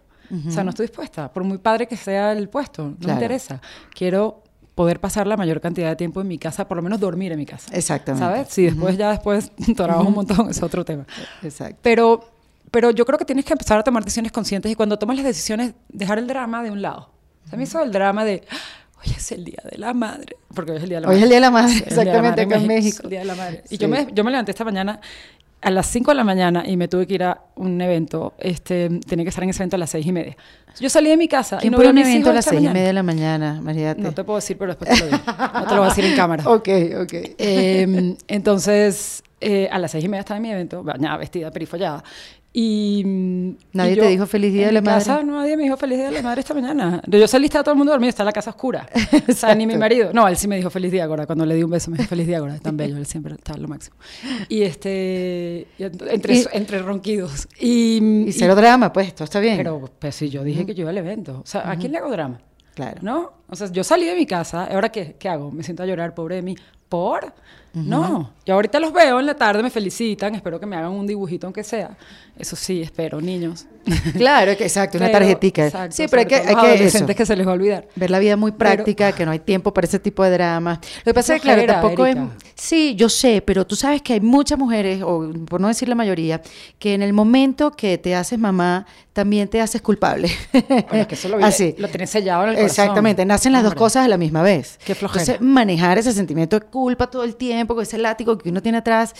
[0.47, 3.61] O sea, no estoy dispuesta, por muy padre que sea el puesto, no me interesa.
[3.93, 4.43] Quiero
[4.75, 7.39] poder pasar la mayor cantidad de tiempo en mi casa, por lo menos dormir en
[7.39, 7.73] mi casa.
[7.73, 8.25] Exactamente.
[8.25, 8.49] ¿Sabes?
[8.49, 11.05] Si después ya después trabajo un montón, es otro tema.
[11.41, 11.79] Exacto.
[11.81, 12.29] Pero,
[12.71, 15.25] pero yo creo que tienes que empezar a tomar decisiones conscientes y cuando tomas las
[15.25, 17.09] decisiones, dejar el drama de un lado.
[17.45, 18.43] O sea, a mí eso el drama de,
[18.99, 21.17] hoy es el Día de la Madre, porque hoy es el Día de la Madre.
[21.17, 23.03] Hoy es el Día de la Madre, exactamente, acá en México.
[23.03, 23.63] El Día de la Madre.
[23.69, 24.99] Y yo me, yo me levanté esta mañana
[25.61, 28.89] a las 5 de la mañana y me tuve que ir a un evento, este,
[29.07, 30.37] tenía que estar en ese evento a las 6 y media.
[30.79, 32.93] Yo salí de mi casa y no un evento a las 6 y media de
[32.93, 33.95] la mañana, María?
[33.97, 35.23] No te puedo decir, pero después te lo digo.
[35.25, 36.43] No te lo voy a decir en cámara.
[36.49, 36.69] ok,
[37.01, 37.13] ok.
[37.37, 42.03] Eh, entonces, eh, a las 6 y media estaba en mi evento, bañada, vestida, perifollada.
[42.57, 44.99] Y, mm, ¿Nadie y te dijo feliz día de la madre?
[45.03, 47.01] casa nadie me dijo feliz día de la madre esta mañana.
[47.05, 48.87] Yo salí, estaba todo el mundo dormido, está la casa oscura.
[49.29, 50.11] O sea, ni mi marido.
[50.13, 51.25] No, él sí me dijo feliz día ahora.
[51.25, 52.57] Cuando le di un beso me dijo feliz día ahora.
[52.59, 53.97] Tan bello, él siempre está lo máximo.
[54.47, 57.49] Y este, entre, Y- entre ronquidos.
[57.59, 59.57] Y, Y cero drama, pues, todo está bien.
[59.57, 61.41] Pero, pues sí, yo dije que yo iba al evento.
[61.43, 62.39] O sea, ¿a quién le hago drama?
[62.73, 62.99] Claro.
[63.01, 63.33] ¿No?
[63.49, 65.51] O sea, yo salí de mi casa, ¿ahora qué, qué hago?
[65.51, 66.55] Me siento a llorar, pobre de mí.
[66.89, 67.33] ¿Por?
[67.73, 68.31] No.
[68.45, 71.45] Yo ahorita los veo en la tarde, me felicitan, espero que me hagan un dibujito
[71.47, 71.97] aunque sea.
[72.39, 73.65] Eso sí, espero, niños.
[74.17, 75.65] Claro, que exacto, una Pero- tarjetica.
[75.65, 77.87] exacto, sí, pero hay que, hay que eso, adolescentes que se les va a olvidar.
[77.95, 80.79] ver la vida muy práctica, que no hay tiempo para ese tipo de dramas.
[81.03, 82.15] Lo que pasa es que, claro, tampoco es...
[82.15, 82.31] Erika.
[82.55, 85.95] Sí, yo sé, pero tú sabes que hay muchas mujeres, o por no decir la
[85.95, 86.41] mayoría,
[86.79, 90.29] que en el momento que te haces mamá, también te haces culpable.
[90.53, 91.75] Bueno, es que eso lo, vi- Así.
[91.77, 92.69] lo tenés sellado en el corazón.
[92.83, 94.79] Exactamente, nacen las dos cosas a la misma vez.
[94.85, 95.21] Qué flojera.
[95.21, 98.77] Entonces, manejar ese sentimiento de culpa todo el tiempo, con ese látigo que uno tiene
[98.77, 99.13] atrás,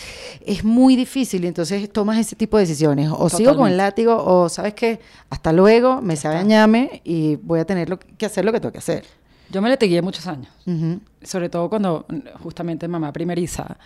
[0.45, 1.43] es muy difícil.
[1.43, 3.09] Y entonces tomas ese tipo de decisiones.
[3.11, 4.99] O sigo con el látigo, o sabes que
[5.29, 8.59] hasta luego, me sabe a ñame y voy a tener lo que hacer lo que
[8.59, 9.05] tengo que hacer.
[9.49, 10.51] Yo me le tegué muchos años.
[11.21, 12.05] Sobre todo cuando
[12.41, 13.77] justamente mamá primeriza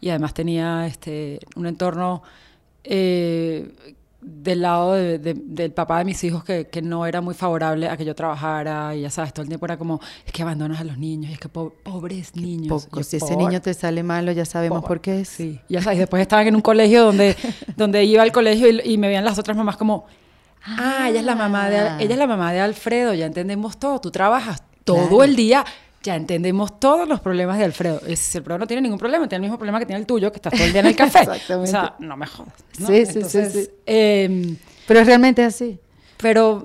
[0.00, 2.22] y además tenía este un entorno
[2.84, 7.34] eh, del lado de- de- del papá de mis hijos que, que no era muy
[7.34, 10.42] favorable a que yo trabajara y ya sabes, todo el tiempo era como, es que
[10.42, 12.84] abandonas a los niños y es que po- pobres niños.
[12.86, 12.98] Poco.
[12.98, 15.28] Yo, Si ese niño te sale malo, ya sabemos por qué es.
[15.28, 17.36] Sí, ya sabes, después estaban en un colegio donde,
[17.76, 20.06] donde iba al colegio y, y me veían las otras mamás como,
[20.66, 23.78] ah, ella es la mamá de Al- ella es la mamá de Alfredo, ya entendemos
[23.78, 25.24] todo, tú trabajas todo Claro.
[25.24, 25.64] el día,
[26.08, 28.00] ya entendemos todos los problemas de Alfredo.
[28.00, 30.36] Decir, Alfredo no tiene ningún problema, tiene el mismo problema que tiene el tuyo, que
[30.36, 31.20] estás todo el día en el café.
[31.20, 31.68] Exactamente.
[31.68, 32.54] O sea, no me jodas.
[32.78, 32.86] ¿no?
[32.86, 33.70] Sí, sí, sí, Entonces, sí.
[33.86, 35.78] em, Pero es realmente así.
[36.16, 36.64] pero,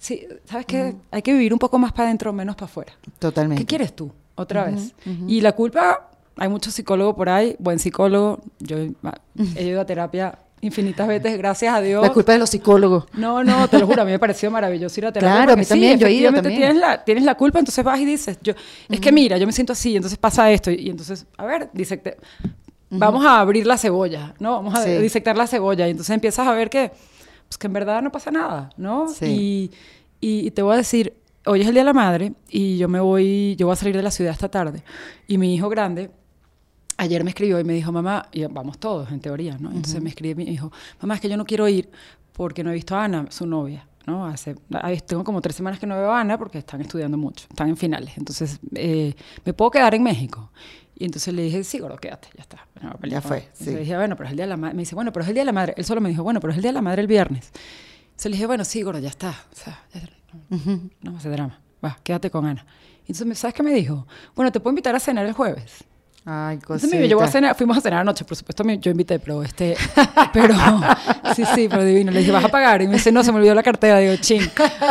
[0.00, 0.94] sí, ¿sabes qué?
[1.10, 2.92] Hay que vivir un poco más para adentro, menos para afuera.
[3.18, 3.62] Totalmente.
[3.62, 4.12] ¿Qué quieres tú?
[4.34, 4.92] Otra vez.
[5.26, 8.40] Y la culpa, hay muchos psicólogos por ahí, buen psicólogo.
[8.60, 8.76] Yo
[9.56, 12.02] he ido a terapia infinitas veces, gracias a Dios.
[12.02, 13.04] La culpa de los psicólogos.
[13.14, 15.36] No, no, te lo juro, a mí me pareció maravilloso ir a terapia.
[15.36, 16.56] Claro, a mí también, sí, yo he ido también.
[16.58, 18.54] Tienes la, tienes la culpa, entonces vas y dices, yo,
[18.88, 22.16] es que mira, yo me siento así, entonces pasa esto, y entonces, a ver, disecte-
[22.90, 24.52] vamos a abrir la cebolla, ¿no?
[24.52, 24.90] Vamos a Sí.
[24.98, 26.90] disectar la cebolla, y entonces empiezas a ver que,
[27.48, 29.08] pues que en verdad no pasa nada, ¿no?
[29.08, 29.70] Sí.
[30.20, 31.14] Y, y, y te voy a decir,
[31.46, 33.96] hoy es el Día de la Madre, y yo me voy, yo voy a salir
[33.96, 34.82] de la ciudad esta tarde,
[35.26, 36.10] y mi hijo grande,
[37.00, 39.70] Ayer me escribió y me dijo, mamá, y vamos todos en teoría, ¿no?
[39.70, 41.88] Entonces me escribe y me dijo, mamá, es que yo no quiero ir
[42.32, 44.26] porque no he visto a Ana, su novia, ¿no?
[44.26, 44.56] Hace,
[45.06, 47.76] tengo como tres semanas que no veo a Ana porque están estudiando mucho, están en
[47.76, 48.18] finales.
[48.18, 50.50] Entonces, eh, ¿me puedo quedar en México?
[50.96, 52.66] Y entonces le dije, sí, gordo, quédate, ya está.
[52.82, 53.22] No, Ya no.
[53.22, 53.66] fue, sí.
[53.70, 54.74] le dije, bueno, pero es el Día de la Madre.
[54.74, 55.74] Me dice, bueno, pero es el Día de la Madre.
[55.76, 57.52] Él solo me dijo, bueno, pero es el Día de la Madre el viernes.
[58.06, 59.30] Entonces le dije, bueno, sí, gordo, ya está.
[59.30, 60.00] O sea, ya-
[60.50, 61.60] no, no hace drama.
[61.84, 62.66] Va, quédate con Ana.
[63.06, 64.06] Entonces, ¿sabes qué me dijo?
[64.34, 65.84] Bueno, te puedo invitar a cenar el jueves.
[66.30, 67.38] Ay, Entonces me llevó a cosita.
[67.38, 69.74] cenar, fuimos a cenar anoche, por supuesto me- yo invité, pero este,
[70.34, 70.54] pero,
[71.34, 72.10] sí, sí, pero divino.
[72.12, 72.82] Le dije, ¿vas a pagar?
[72.82, 73.98] Y me dice, no, se me olvidó la cartera.
[73.98, 74.42] Digo, ching.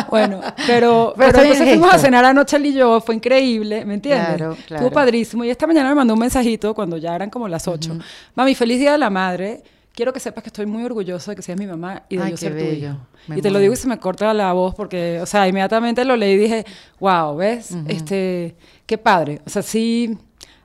[0.10, 3.94] Bueno, pero, Pero pero, entonces fuimos a cenar anoche él y yo, fue increíble, ¿me
[3.94, 4.38] entiendes?
[4.38, 4.84] Claro, claro.
[4.86, 5.44] Estuvo padrísimo.
[5.44, 7.98] Y esta mañana me mandó un mensajito cuando ya eran como las 8.
[8.34, 9.62] Mami, feliz día de la madre.
[9.94, 12.32] Quiero que sepas que estoy muy orgulloso de que seas mi mamá y de Ay,
[12.32, 12.88] yo ser tu bello.
[12.90, 12.98] hijo.
[13.28, 16.06] Me Y te lo digo y se me corta la voz porque, o sea, inmediatamente
[16.06, 16.66] lo leí y dije,
[17.00, 17.72] wow, ¿ves?
[17.88, 19.42] Este, qué padre.
[19.46, 20.16] O sea, sí,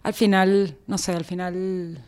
[0.02, 1.98] al final, no sé, al final,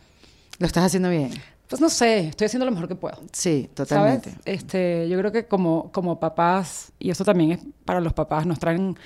[0.59, 1.31] Lo estás haciendo bien.
[1.67, 3.17] pues no sé, estoy haciendo lo mejor que puedo.
[3.31, 4.29] Sí, totalmente.
[4.31, 4.43] ¿Sabes?
[4.45, 8.59] Este, yo creo que como, como papás, y eso también es para los papás, nos
[8.59, 8.97] traen,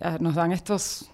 [0.00, 1.10] ah, nos dan estos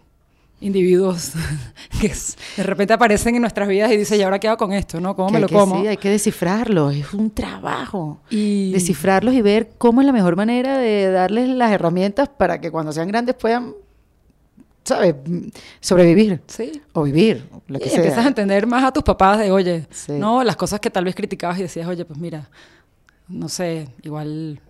[0.58, 1.32] individuos
[2.00, 2.12] que
[2.56, 5.00] de repente aparecen en nuestras vidas y dicen, ¿y ahora qué hago con esto?
[5.00, 5.14] ¿no?
[5.14, 5.80] ¿Cómo Que me lo que- como?
[5.82, 6.94] Sí, hay que descifrarlos.
[6.94, 8.20] Es un trabajo.
[8.30, 12.70] Y- Descifrarlos y ver cómo es la mejor manera de darles las herramientas para que
[12.70, 13.74] cuando sean grandes puedan,
[14.86, 15.14] ¿sabes?
[15.80, 16.40] Sobrevivir.
[16.46, 16.80] Sí.
[16.92, 17.48] O vivir.
[17.68, 17.98] Lo Y que sea.
[17.98, 20.12] empiezas a entender más a tus papás de, oye, Sí.
[20.12, 22.48] no, las cosas que tal vez criticabas y decías, oye, pues mira,
[23.28, 24.60] no sé, igual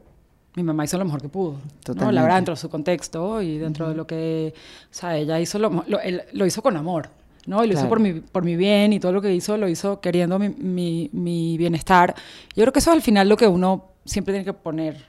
[0.55, 1.53] mi mamá hizo lo mejor que pudo.
[1.53, 1.61] ¿no?
[1.85, 2.15] Totalmente.
[2.15, 5.59] La verdad, dentro de su contexto y dentro de lo que, o sea, ella hizo
[5.59, 7.11] lo, lo, él- lo hizo con amor,
[7.47, 7.63] ¿no?
[7.63, 7.89] Y lo hizo Claro.
[7.91, 11.11] por mi, por mi bien y todo lo que hizo, lo hizo queriendo mi, mi,
[11.13, 12.15] mi bienestar.
[12.55, 15.05] Yo creo que eso es al final lo que uno siempre tiene que poner,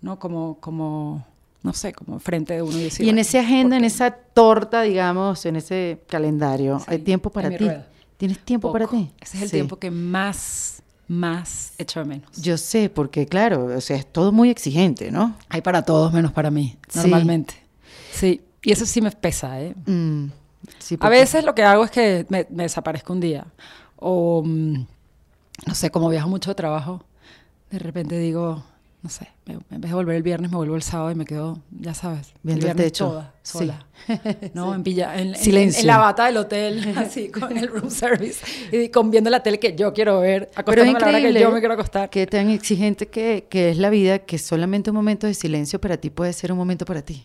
[0.00, 0.18] ¿no?
[0.18, 1.26] Como, como
[1.62, 3.04] no sé, como frente de uno y decir...
[3.06, 7.30] y en esa agenda, ¿por en esa torta, digamos, en ese calendario, Sí, hay tiempo
[7.30, 7.56] para ti.
[7.58, 7.86] rueda.
[8.16, 9.10] ¿Tienes tiempo para ti?
[9.20, 9.56] Ese es el Sí.
[9.56, 12.30] tiempo que más, más echo de menos.
[12.40, 15.36] Yo sé, porque claro, o sea, es todo muy exigente, ¿no?
[15.48, 16.98] Hay para todos menos para mí, Sí.
[17.00, 17.54] normalmente.
[18.12, 19.74] Sí, y eso sí me pesa, ¿eh?
[19.86, 20.26] Mm,
[20.78, 23.46] sí, A veces lo que hago es que me, me desaparezco un día.
[23.96, 24.86] O, mm,
[25.66, 27.04] no sé, como viajo mucho de trabajo,
[27.70, 28.64] de repente digo,
[29.02, 31.24] no sé, me- en vez de volver el viernes, me vuelvo el sábado y me
[31.24, 33.06] quedo, ya sabes, Viendo el techo.
[33.08, 33.58] toda, Sí.
[33.58, 33.86] sola.
[34.54, 34.74] ¿No?
[34.74, 35.80] En, pilla- en, en- Silencio.
[35.82, 39.58] en la bata del hotel, así, con el room service, y con viendo la tele
[39.60, 42.10] que yo quiero ver, Pero es acostándome a la hora que yo me quiero acostar.
[42.10, 45.96] que tan exigente que, que es la vida, que solamente un momento de silencio para
[45.96, 47.24] ti puede ser un momento para ti.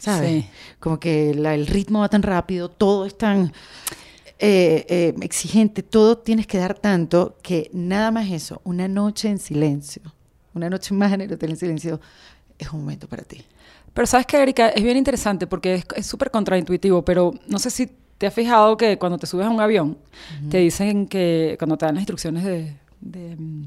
[0.00, 0.28] ¿Sabes?
[0.42, 0.48] Sí.
[0.80, 3.52] Como que la- el ritmo va tan rápido, todo es tan
[4.40, 9.38] eh, eh, exigente, todo tienes que dar tanto que nada más eso, una noche en
[9.38, 10.02] silencio,
[10.54, 12.00] una noche más en el hotel en silencio,
[12.58, 13.42] es un momento para ti.
[13.94, 17.90] Pero sabes que, Erika, es bien interesante porque es- súper contraintuitivo, pero no sé si
[18.18, 19.98] te has fijado que cuando te subes a un avión,
[20.50, 22.72] te dicen que cuando te dan las instrucciones de...
[23.00, 23.64] de, mm,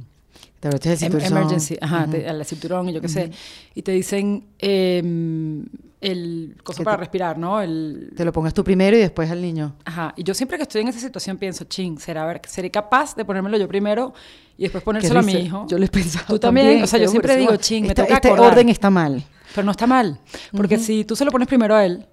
[0.62, 1.38] Te abrochas el em- cinturón.
[1.38, 3.32] emergency, ajá, te- al cinturón y yo qué sé,
[3.76, 5.66] y te dicen em,
[6.12, 7.62] el cosa para te- respirar, ¿no?
[7.62, 9.76] El, Te lo pongas tú primero y después al niño.
[9.86, 12.70] Ajá, y yo siempre que estoy en esa situación pienso, ching, será a ver, seré
[12.72, 14.14] capaz de ponérmelo yo primero
[14.58, 15.66] y después ponérselo a mi hijo.
[15.68, 16.26] Yo lo he pensado.
[16.28, 18.52] Tú también, o sea, yo siempre digo, ching, me Esta- toca Este acordar.
[18.54, 19.24] orden está mal.
[19.54, 20.20] Pero no está mal,
[20.56, 22.06] porque si tú se lo pones primero a él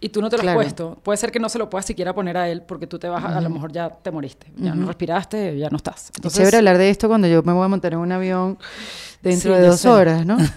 [0.00, 0.60] y tú no te lo Claro.
[0.60, 2.98] has puesto, puede ser que no se lo puedas siquiera poner a él porque tú
[2.98, 6.12] te vas, a, a lo mejor ya te moriste, ya no respiraste, ya no estás.
[6.22, 8.58] Es chévere hablar de esto cuando yo me voy a montar en un avión
[9.22, 9.88] dentro Sí, de dos sé.
[9.88, 10.36] horas, ¿no?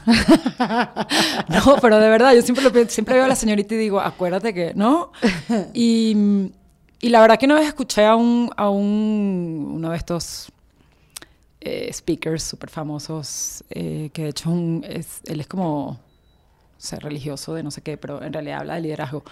[1.50, 4.54] No, pero de verdad, yo siempre, lo, siempre veo a la señorita y digo, acuérdate
[4.54, 5.12] que, ¿no?
[5.74, 6.52] Y,
[7.00, 10.52] y la verdad que una vez escuché a un, a un uno de estos
[11.62, 16.00] eh, speakers súper famosos, eh, que de hecho un- es- él es como, no
[16.78, 19.24] sé, religioso de no sé qué, pero en realidad habla de liderazgo.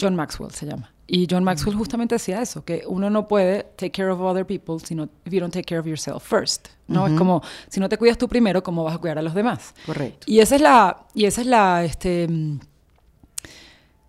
[0.00, 0.90] John Maxwell se llama.
[1.12, 4.78] Y John Maxwell justamente decía eso, que uno no puede take care of other people
[4.78, 6.68] si no, if you don't take care of yourself first.
[6.86, 7.08] ¿no?
[7.08, 9.74] Es como, si no te cuidas tú primero, ¿cómo vas a cuidar a los demás?
[9.86, 10.24] Correcto.
[10.30, 12.60] Y esa es la, y esa es la, este, mm,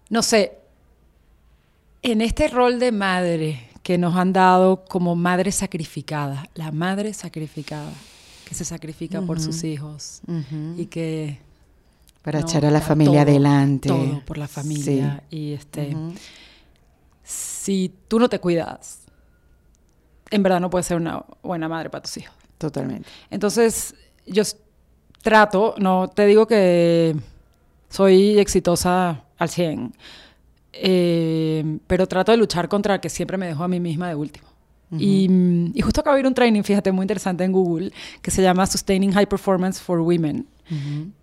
[0.10, 0.60] no sé,
[2.04, 7.92] en este rol de madre que nos han dado como madre sacrificada, la madre sacrificada,
[8.48, 10.22] que se sacrifica por sus hijos
[10.78, 11.40] y que...
[12.22, 13.90] Para no, echar a la familia todo, adelante.
[13.90, 15.24] Todo por la familia.
[15.32, 15.98] Y este,
[17.24, 19.02] si tú no te cuidas,
[20.30, 22.34] en verdad no puedes ser una buena madre para tus hijos.
[22.58, 23.08] Totalmente.
[23.30, 23.96] Entonces,
[24.26, 24.44] yo
[25.22, 27.16] trato, no te digo que
[27.90, 29.94] soy exitosa al 100,
[30.74, 34.48] eh, pero trato de luchar contra que siempre me dejo a mí misma de último.
[34.98, 38.30] y, mm, y justo acabo de ir un training, fíjate, muy interesante en Google, que
[38.30, 40.48] se llama Sustaining High Performance for Women.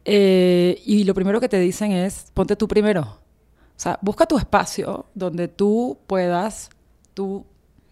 [0.05, 3.19] Eh, y lo primero que te dicen es, ponte tú primero.
[3.79, 6.69] O sea, busca tu espacio donde tú puedas,
[7.15, 7.47] tú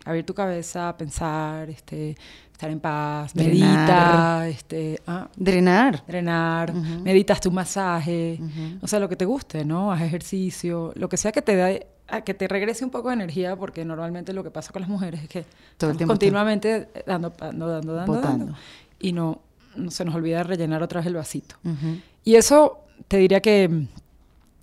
[0.04, 2.16] abrir tu cabeza, pensar, este,
[2.50, 3.54] estar en paz, Drenar.
[3.54, 6.02] medita, este, ah, Drenar.
[6.04, 8.40] drenar, meditas tu masaje,
[8.82, 9.92] o sea, lo que te guste, ¿no?
[9.92, 13.14] Haz ejercicio, lo que sea que te dé, a que te regrese un poco de
[13.14, 15.44] energía, porque normalmente lo que pasa con las mujeres es que
[15.76, 18.54] Todo el tiempo continuamente dando, dando, dando, dando, dando,
[18.98, 19.40] y no,
[19.76, 21.54] no se nos olvida rellenar otra vez el vasito.
[21.64, 22.00] Ujú.
[22.24, 23.86] Y eso te diría que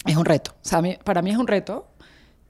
[0.06, 0.52] es un reto.
[0.52, 1.88] O sea, mí- para mí es un reto.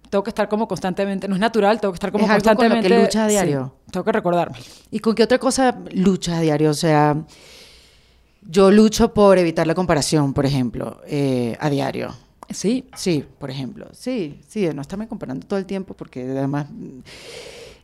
[0.09, 2.53] Tengo que estar como constantemente, no es natural, tengo que estar como Es algo con
[2.53, 3.03] lo que constantemente.
[3.05, 3.73] luchas a diario.
[3.85, 4.57] Sí, tengo que recordarme.
[4.91, 6.69] ¿Y con qué otra cosa luchas a diario?
[6.69, 7.17] O sea,
[8.47, 12.13] yo lucho por evitar la comparación, por ejemplo, eh, a diario.
[12.49, 13.87] Sí, Sí, por ejemplo.
[13.93, 16.67] Sí, sí, no estarme comparando todo el tiempo porque además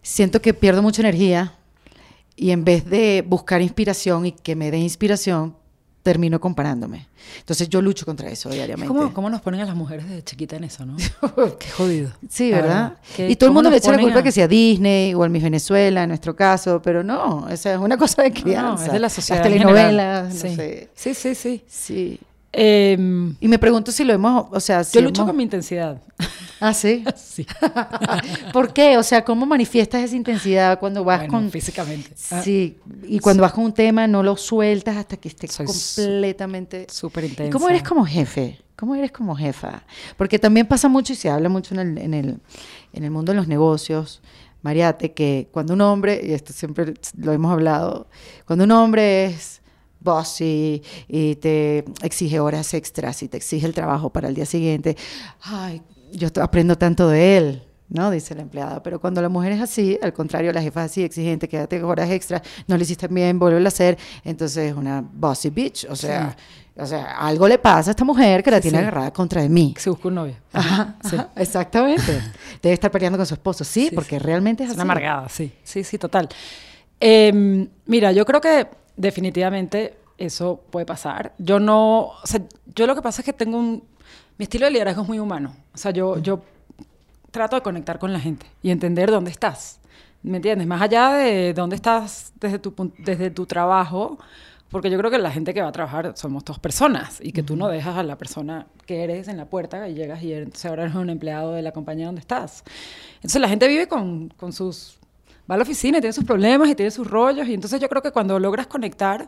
[0.04, 1.54] siento que pierdo mucha energía
[2.36, 5.56] y en vez de buscar inspiración y que me dé inspiración,
[6.10, 7.08] termino comparándome.
[7.38, 8.88] Entonces yo lucho contra eso diariamente.
[8.88, 10.98] ¿Cómo, ¿Cómo nos ponen a las mujeres de chiquita en eso, no?
[11.60, 12.12] Qué jodido.
[12.28, 12.94] Sí, ¿verdad?
[13.16, 15.30] Y todo el ¿cómo mundo le echa la culpa a- que sea Disney o el
[15.30, 18.82] Miss Venezuela, en nuestro caso, pero no, esa es una cosa de crianza.
[18.82, 19.44] no, es de la sociedad.
[19.44, 20.90] Las telenovelas, no sé.
[20.96, 21.64] Sí, sí, sí.
[21.68, 22.20] Sí.
[22.52, 25.44] Em, Y me pregunto si lo hemos, o sea, si yo lucho hemos- con mi
[25.44, 26.02] intensidad.
[26.62, 27.06] Ah, sí.
[27.16, 27.46] sí.
[28.54, 28.98] ¿Por qué?
[28.98, 31.52] O sea, ¿cómo manifiestas esa intensidad cuando vas Bueno, con...
[31.52, 32.12] físicamente.
[32.32, 32.78] Ah, Sí,
[33.08, 36.88] y cuando vas con un tema no lo sueltas hasta que esté Soy completamente...
[36.92, 37.54] Súper ¿Y intensa.
[37.54, 38.60] cómo eres como jefe?
[38.76, 39.84] ¿Cómo eres como jefa?
[40.18, 42.40] Porque también pasa mucho y se habla mucho en el, en el,
[42.92, 44.22] en el mundo de los negocios,
[44.62, 48.08] Mariate, que cuando un hombre, y esto siempre lo hemos hablado,
[48.46, 49.59] cuando un hombre es
[50.00, 54.96] bossy y te exige horas extras y te exige el trabajo para el día siguiente,
[55.42, 55.82] ay,
[56.12, 57.64] yo aprendo tanto de él.
[57.92, 58.12] ¿no?
[58.12, 58.84] Dice la empleada.
[58.84, 62.08] Pero cuando la mujer es así, al contrario, la jefa es así, exigente, quédate horas
[62.12, 65.88] extras, no lo hiciste bien, vuelve a hacer, entonces es una bossy bitch.
[65.90, 66.38] O sea,
[66.78, 68.82] o sea, algo le pasa a esta mujer que la Sí, tiene sí.
[68.84, 69.74] agarrada contra de mí.
[69.76, 70.36] Se busca un novio.
[70.54, 70.98] Ajá,
[71.36, 72.22] exactamente.
[72.62, 74.78] Debe estar peleando con su esposo, sí, porque realmente es Es así.
[74.78, 75.52] una amargada, sí.
[75.64, 76.30] Sí, sí, total.
[77.00, 78.68] Em, mira, yo creo que
[79.00, 81.34] definitivamente eso puede pasar.
[81.38, 82.42] Yo no, o sea,
[82.76, 83.84] yo lo que pasa es que tengo un,
[84.38, 85.56] mi estilo de liderazgo es muy humano.
[85.74, 86.42] O sea, yo, yo
[87.32, 89.80] trato de conectar con la gente y entender dónde estás.
[90.22, 90.68] ¿Me entiendes?
[90.68, 94.20] Más allá de dónde estás desde tu, desde tu trabajo,
[94.70, 97.42] Porque yo creo que la gente que va a trabajar somos dos personas y que
[97.42, 100.66] tú no dejas a la persona que eres en la puerta y llegas y entonces
[100.66, 102.64] ahora eres un empleado de la compañía donde estás.
[103.16, 104.99] Entonces la gente vive con, con sus...
[105.50, 107.90] Va a la oficina y tiene sus problemas y tiene sus rollos y entonces yo
[107.90, 109.28] creo que cuando logras conectar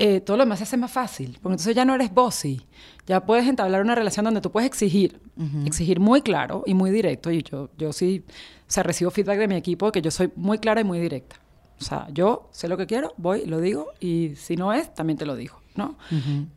[0.00, 2.64] eh, todo lo demás se hace más fácil, porque entonces ya no eres bossy,
[3.04, 5.20] ya puedes entablar una relación donde tú puedes exigir,
[5.66, 9.48] exigir muy claro y muy directo, y yo, yo sí, o sea, recibo feedback de
[9.48, 11.40] mi equipo que yo soy muy clara y muy directa.
[11.80, 15.18] O sea, yo sé lo que quiero, voy, lo digo, y si no es, también
[15.18, 15.96] te lo digo, ¿no?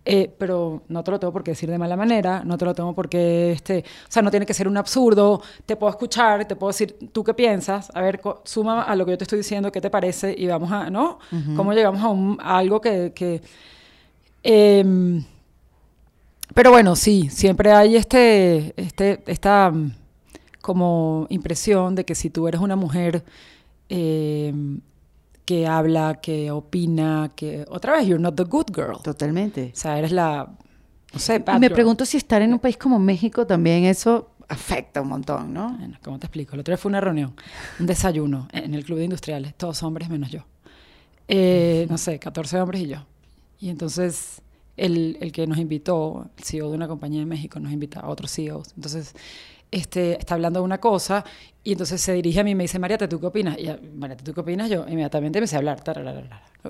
[0.03, 2.73] Eh, pero no te lo tengo por qué decir de mala manera, no te lo
[2.73, 6.55] tengo porque, este, o sea, no tiene que ser un absurdo, te puedo escuchar, te
[6.55, 7.91] puedo decir, ¿tú qué piensas?
[7.93, 10.35] A ver, suma a lo que yo te estoy diciendo, ¿qué te parece?
[10.37, 11.19] Y vamos a, ¿no?
[11.55, 13.13] ¿Cómo llegamos a, un, algo que...
[13.13, 13.41] que
[14.43, 15.23] em,
[16.53, 19.93] pero bueno, sí, siempre hay este, este, esta mm,
[20.61, 23.23] como impresión de que si tú eres una mujer
[23.87, 24.53] eh,
[25.45, 29.01] que habla, que opina, que otra vez, you're not the good girl.
[29.03, 29.71] Totalmente.
[29.73, 30.49] O sea, eres la,
[31.13, 35.09] no sé, Me pregunto si estar en un país como México también eso afecta un
[35.09, 35.75] montón, ¿no?
[35.77, 36.55] Bueno, ¿Cómo te explico?
[36.55, 37.33] El otro día fue una reunión,
[37.79, 40.45] un desayuno en el club de industriales, todos hombres menos yo.
[41.27, 43.05] Eh, no sé, 14 hombres y yo.
[43.59, 44.41] Y entonces
[44.75, 48.09] el, el, que nos invitó, el CEO de una compañía en México, nos invita a
[48.09, 48.73] otros CEOs.
[48.75, 49.13] Entonces
[49.71, 51.23] este, está hablando de una cosa
[51.63, 53.57] y entonces se dirige a mí y me dice, María, ¿tú qué opinas?
[53.57, 54.69] Y María, ¿tú qué opinas?
[54.69, 55.81] Yo inmediatamente empecé a hablar.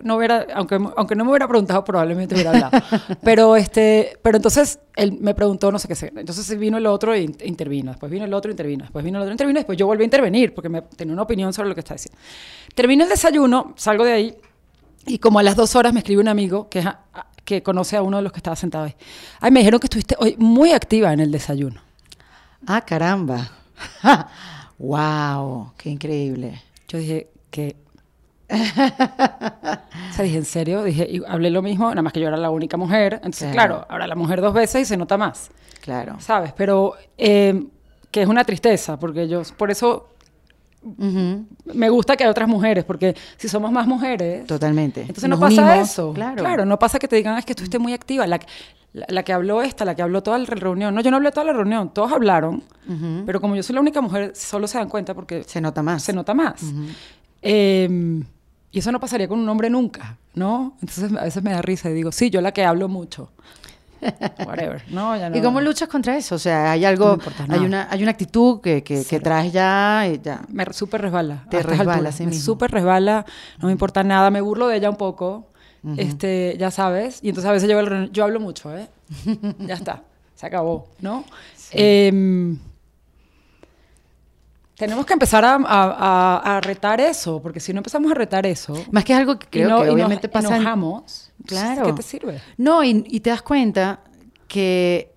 [0.04, 2.72] No hubiera, aunque, aunque no me hubiera preguntado, probablemente hubiera hablado.
[3.24, 6.12] pero, este, pero entonces él me preguntó no sé qué sé.
[6.16, 7.92] Entonces vino el otro e intervino.
[7.92, 8.84] Después vino el otro e intervino.
[8.84, 9.60] Después vino el otro e intervino.
[9.60, 12.20] Después yo volví a intervenir porque me, tenía una opinión sobre lo que está diciendo.
[12.76, 14.36] Termino el desayuno, salgo de ahí
[15.06, 16.84] y como a las dos horas me escribe un amigo que,
[17.46, 18.96] que conoce a uno de los que estaba sentado ahí.
[19.40, 21.82] Ay, me dijeron que estuviste hoy muy activa en el desayuno.
[22.68, 23.50] Ah, caramba.
[24.78, 26.62] wow, qué increíble.
[26.88, 27.76] Yo dije que
[28.52, 30.84] o sea, dije, ¿en serio?
[30.84, 33.14] Dije, y hablé lo mismo, nada más que yo era la única mujer.
[33.16, 35.52] Entonces, claro, ahora la mujer dos veces y se nota más.
[35.82, 36.18] Claro.
[36.20, 36.54] ¿Sabes?
[36.54, 37.64] Pero eh,
[38.12, 40.10] que es una tristeza, porque yo, por eso
[40.82, 44.46] me gusta que hay otras mujeres, porque si somos más mujeres.
[44.48, 45.02] Totalmente.
[45.02, 46.14] Entonces no pasa eso.
[46.14, 46.38] Claro.
[46.38, 46.66] claro.
[46.66, 48.26] no pasa que te digan, es que tú estés muy activa.
[48.26, 48.40] La,
[48.94, 50.94] la, que habló esta, la que habló toda la reunión.
[50.94, 52.64] No, yo no hablé toda la reunión, todos hablaron,
[53.26, 55.44] pero como yo soy la única mujer, solo se dan cuenta porque...
[55.44, 56.04] Se nota más.
[56.04, 56.62] Se nota más.
[57.42, 58.24] Em,
[58.72, 60.78] y eso no pasaría con un hombre nunca, ¿no?
[60.82, 63.32] Entonces a veces me da risa y digo, sí, yo la que hablo mucho.
[64.46, 64.82] Whatever.
[64.90, 65.38] No, ya no.
[65.38, 66.36] ¿Y cómo luchas contra eso?
[66.36, 70.42] O sea, hay algo, hay, una, hay una actitud que, que, traes ya, y ya.
[70.50, 71.46] Me súper resbala.
[71.50, 73.26] Te resbala, sí Me súper resbala,
[73.60, 75.52] no me importa nada, me burlo de ella un poco
[75.98, 77.20] este, ya sabes.
[77.24, 78.88] Y entonces a veces yo, yo hablo mucho, ¿eh?
[79.60, 80.04] ya está,
[80.36, 81.26] se acabó, ¿no?
[81.72, 82.58] Em,
[84.82, 88.74] tenemos que empezar a, a, a, retar eso, porque si no empezamos a retar eso...
[88.90, 90.56] Más que es algo que creo que obviamente nos pasa...
[90.56, 91.86] enojamos, claro.
[91.86, 92.42] ¿qué te sirve?
[92.58, 94.00] No, y, y te das cuenta
[94.48, 95.14] que,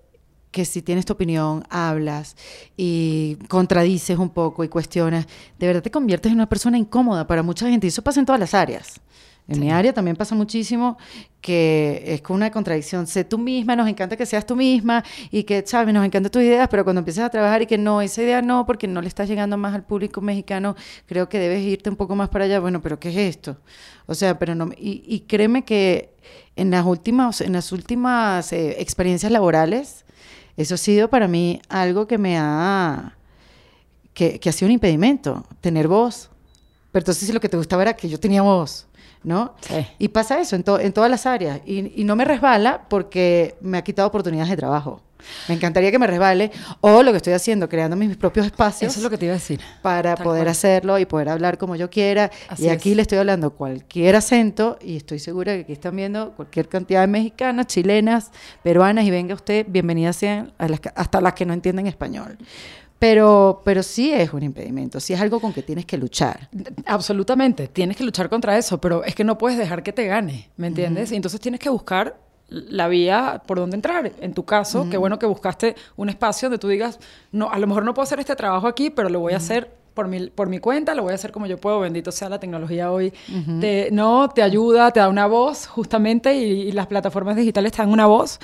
[0.51, 2.37] que si tienes tu opinión, hablas
[2.77, 5.27] y contradices un poco y cuestionas,
[5.59, 7.87] de verdad te conviertes en una persona incómoda para mucha gente.
[7.87, 9.01] Y eso pasa en todas las áreas.
[9.47, 10.97] En mi área también pasa muchísimo
[11.43, 13.07] que es con una contradicción.
[13.07, 16.43] Sé tú misma, nos encanta que seas tú misma y que, sabes, nos encantan tus
[16.43, 19.09] ideas, pero cuando empiezas a trabajar y que no, esa idea no, porque no le
[19.09, 20.75] estás llegando más al público mexicano,
[21.07, 22.59] creo que debes irte un poco más para allá.
[22.59, 23.59] Bueno, pero ¿qué es esto?
[24.07, 24.71] O sea, pero no.
[24.79, 26.15] Y, créeme que
[26.57, 30.07] en las últimas, en las últimas eh, experiencias laborales,
[30.57, 33.19] eso ha sido para mí algo que me ha.
[34.15, 36.31] que, que ha sido un impedimento, tener voz.
[36.93, 38.87] Pero entonces lo que te gustaba era que yo tenía voz.
[39.25, 39.55] ¿No?
[39.99, 41.61] Y pasa eso en, en todas las áreas.
[41.67, 45.01] Y, no me resbala porque me ha quitado oportunidades de trabajo.
[45.49, 46.53] Me encantaría que me resbale.
[46.83, 48.93] O lo que estoy haciendo, creando mis propios espacios.
[48.93, 49.59] Eso es lo que te iba a decir.
[49.81, 52.31] Para poder hacerlo y poder hablar como yo quiera.
[52.59, 56.69] y aquí le estoy hablando cualquier acento y estoy segura que aquí están viendo cualquier
[56.69, 60.53] cantidad de mexicanas, chilenas, peruanas y venga usted, bienvenidas sean
[60.95, 62.37] hasta las que no entienden español.
[63.05, 66.49] Pero, pero sí es un impedimento, sí es algo con que tienes que luchar.
[66.87, 70.49] Absolutamente, tienes que luchar contra eso, pero es que no puedes dejar que te gane,
[70.57, 71.13] ¿me entiendes?
[71.13, 72.17] Y entonces tienes que buscar
[72.49, 74.11] la vía por donde entrar.
[74.23, 76.99] En tu caso, qué bueno que buscaste un espacio donde tú digas,
[77.31, 79.71] no, a lo mejor no puedo hacer este trabajo aquí, pero lo voy a hacer
[79.93, 82.41] por mi, por mi cuenta, lo voy a hacer como yo puedo, bendito sea la
[82.41, 83.13] tecnología hoy,
[83.61, 87.79] te, no, te ayuda, te da una voz justamente y, y, las plataformas digitales te
[87.79, 88.41] dan una voz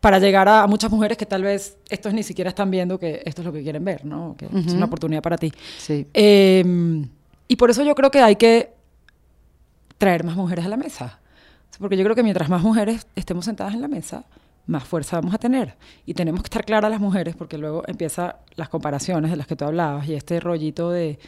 [0.00, 3.42] para llegar a, muchas mujeres que tal vez estos ni siquiera están viendo que esto
[3.42, 4.36] es lo que quieren ver, ¿no?
[4.38, 5.52] Que es una oportunidad para ti.
[5.78, 6.06] Sí.
[6.12, 7.08] Em,
[7.48, 8.74] y por eso yo creo que hay que
[9.98, 11.20] traer más mujeres a la mesa.
[11.78, 14.24] Porque yo creo que mientras más mujeres estemos sentadas en la mesa,
[14.66, 15.74] más fuerza vamos a tener.
[16.06, 19.56] Y tenemos que estar claras las mujeres, porque luego empiezan las comparaciones de las que
[19.56, 21.18] tú hablabas y este rollito de,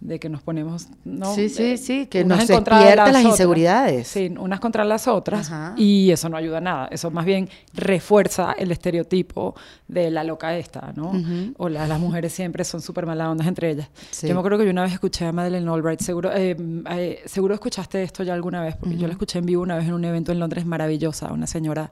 [0.00, 1.34] de que nos ponemos ¿no?
[1.34, 3.32] sí sí De- sí que unas nos en contra de despierta las otras.
[3.34, 5.74] inseguridades Sí, unas contra las otras Ajá.
[5.76, 6.88] y eso no ayuda a nada.
[6.90, 9.54] Eso más bien refuerza el estereotipo
[9.88, 11.10] de la loca esta, ¿no?
[11.10, 11.52] Ujú.
[11.58, 13.88] O la- las mujeres siempre son súper mala ondas entre ellas.
[14.10, 14.26] Sí.
[14.26, 16.56] Yo me acuerdo que yo una vez escuché a Madeleine Albright, seguro, eh,
[16.90, 19.86] eh, seguro escuchaste esto ya alguna vez, porque yo la escuché en vivo una vez
[19.86, 21.90] en un evento en Londres maravillosa, una señora,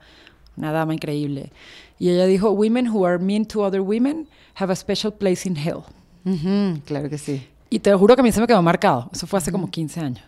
[0.57, 1.51] una dama increíble.
[1.99, 5.55] Y ella dijo, Women who are mean to other women have a special place in
[5.57, 5.83] hell.
[6.25, 9.09] Ujú, claro que sí Y te juro que a mí se me quedó marcado.
[9.13, 10.23] Eso fue hace como 15 años.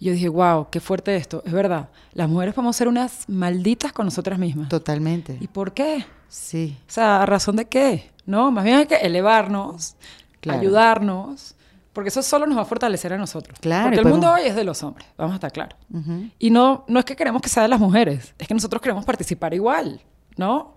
[0.00, 1.42] Y yo dije, wow, qué fuerte esto.
[1.44, 4.68] Es verdad, las mujeres podemos ser unas malditas con nosotras mismas.
[4.68, 6.04] totalmente ¿Y por qué?
[6.28, 8.10] sí O sea, ¿a razón de qué?
[8.26, 9.96] No, más bien hay que elevarnos,
[10.40, 10.60] Claro.
[10.60, 11.56] ayudarnos,
[11.92, 13.58] porque eso solo nos va a fortalecer a nosotros.
[13.60, 15.76] Claro, Porque el podemos- mundo hoy es de los hombres, vamos a estar claros.
[15.92, 16.28] Ujú.
[16.38, 19.04] Y no, no es que queremos que sea de las mujeres, es que nosotros queremos
[19.04, 20.00] participar igual,
[20.36, 20.76] ¿no?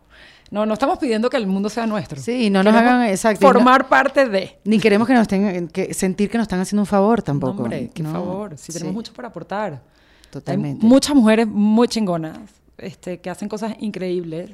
[0.51, 2.19] No, no estamos pidiendo que el mundo sea nuestro.
[2.21, 4.59] Sí, no nos Queremos hagan- exacto, no- Formar parte de.
[4.65, 7.53] Ni queremos que nos tengan que sentir que nos están haciendo un favor tampoco.
[7.53, 8.57] No, hombre, qué No, favor.
[8.57, 9.81] Si tenemos sí, mucho para aportar.
[10.29, 10.83] Totalmente.
[10.85, 12.37] Hay muchas mujeres muy chingonas
[12.77, 14.51] este, que hacen cosas increíbles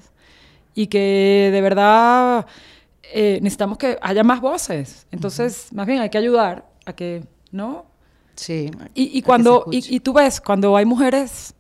[0.76, 2.46] y que de verdad
[3.12, 5.08] eh, necesitamos que haya más voces.
[5.12, 7.86] Entonces, más bien hay que ayudar a que, ¿no?
[8.36, 8.70] Sí.
[8.94, 11.56] Y, y cuando, y, y tú ves, cuando hay mujeres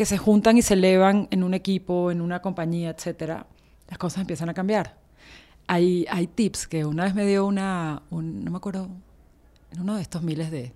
[0.00, 3.44] que se juntan y se elevan en un equipo, en una compañía, etcétera,
[3.86, 4.96] las cosas empiezan a cambiar.
[5.66, 8.88] Hay, tips que una vez me dio una, un- no me acuerdo,
[9.70, 10.72] en uno de estos miles de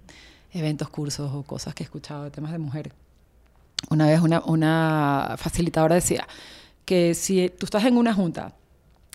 [0.53, 2.93] eventos, cursos o cosas que he escuchado de temas de mujeres.
[3.89, 6.29] Una vez una, facilitadora decía
[6.85, 8.53] que si tú estás en una junta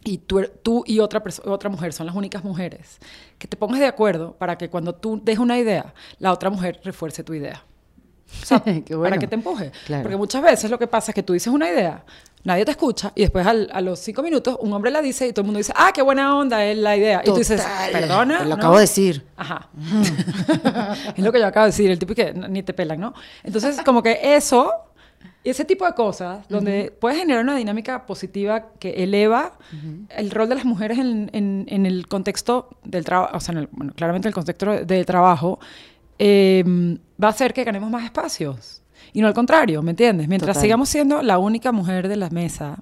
[0.04, 0.54] y tú, er-
[0.88, 2.98] y otra mujer son las únicas mujeres,
[3.38, 6.82] que te pongas de acuerdo para que cuando tú des una idea, la otra mujer
[6.84, 7.64] refuerce tu idea.
[8.42, 8.60] O sea,
[8.90, 9.02] bueno.
[9.04, 9.72] para que te empuje.
[9.86, 10.04] Claro.
[10.04, 12.04] Porque muchas veces lo que pasa es que tú dices una idea,
[12.44, 15.34] nadie te escucha y después al- a los cinco minutos un hombre la dice y
[15.34, 17.22] todo el mundo dice, ah, qué buena onda es la idea.
[17.24, 17.92] Y tú dices, Total.
[17.92, 18.40] perdona.
[18.44, 18.56] Lo ¿no?".
[18.56, 19.26] acabo de decir.
[19.36, 19.68] Ajá.
[21.16, 23.14] es lo que yo acabo de decir, el tipo que ni te pelan, ¿no?
[23.44, 24.72] Entonces, como que eso,
[25.44, 29.58] ese tipo de cosas, donde puedes generar una dinámica positiva que eleva
[30.16, 33.58] el rol de las mujeres en, en- en el contexto del trabajo, o sea, en
[33.60, 35.60] el- bueno, claramente en el contexto de- del trabajo,
[36.20, 36.64] eh,
[37.22, 38.82] va a hacer que ganemos más espacios.
[39.14, 40.28] Y no al contrario, ¿me entiendes?
[40.28, 40.62] Mientras Total.
[40.62, 42.78] sigamos siendo la única mujer de la mesa,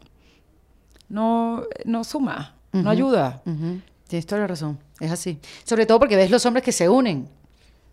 [1.07, 3.41] no, no suma, no ayuda.
[4.07, 4.77] Tienes toda la razón.
[4.99, 5.39] Es así.
[5.63, 7.29] Sobre todo porque ves los hombres que se unen.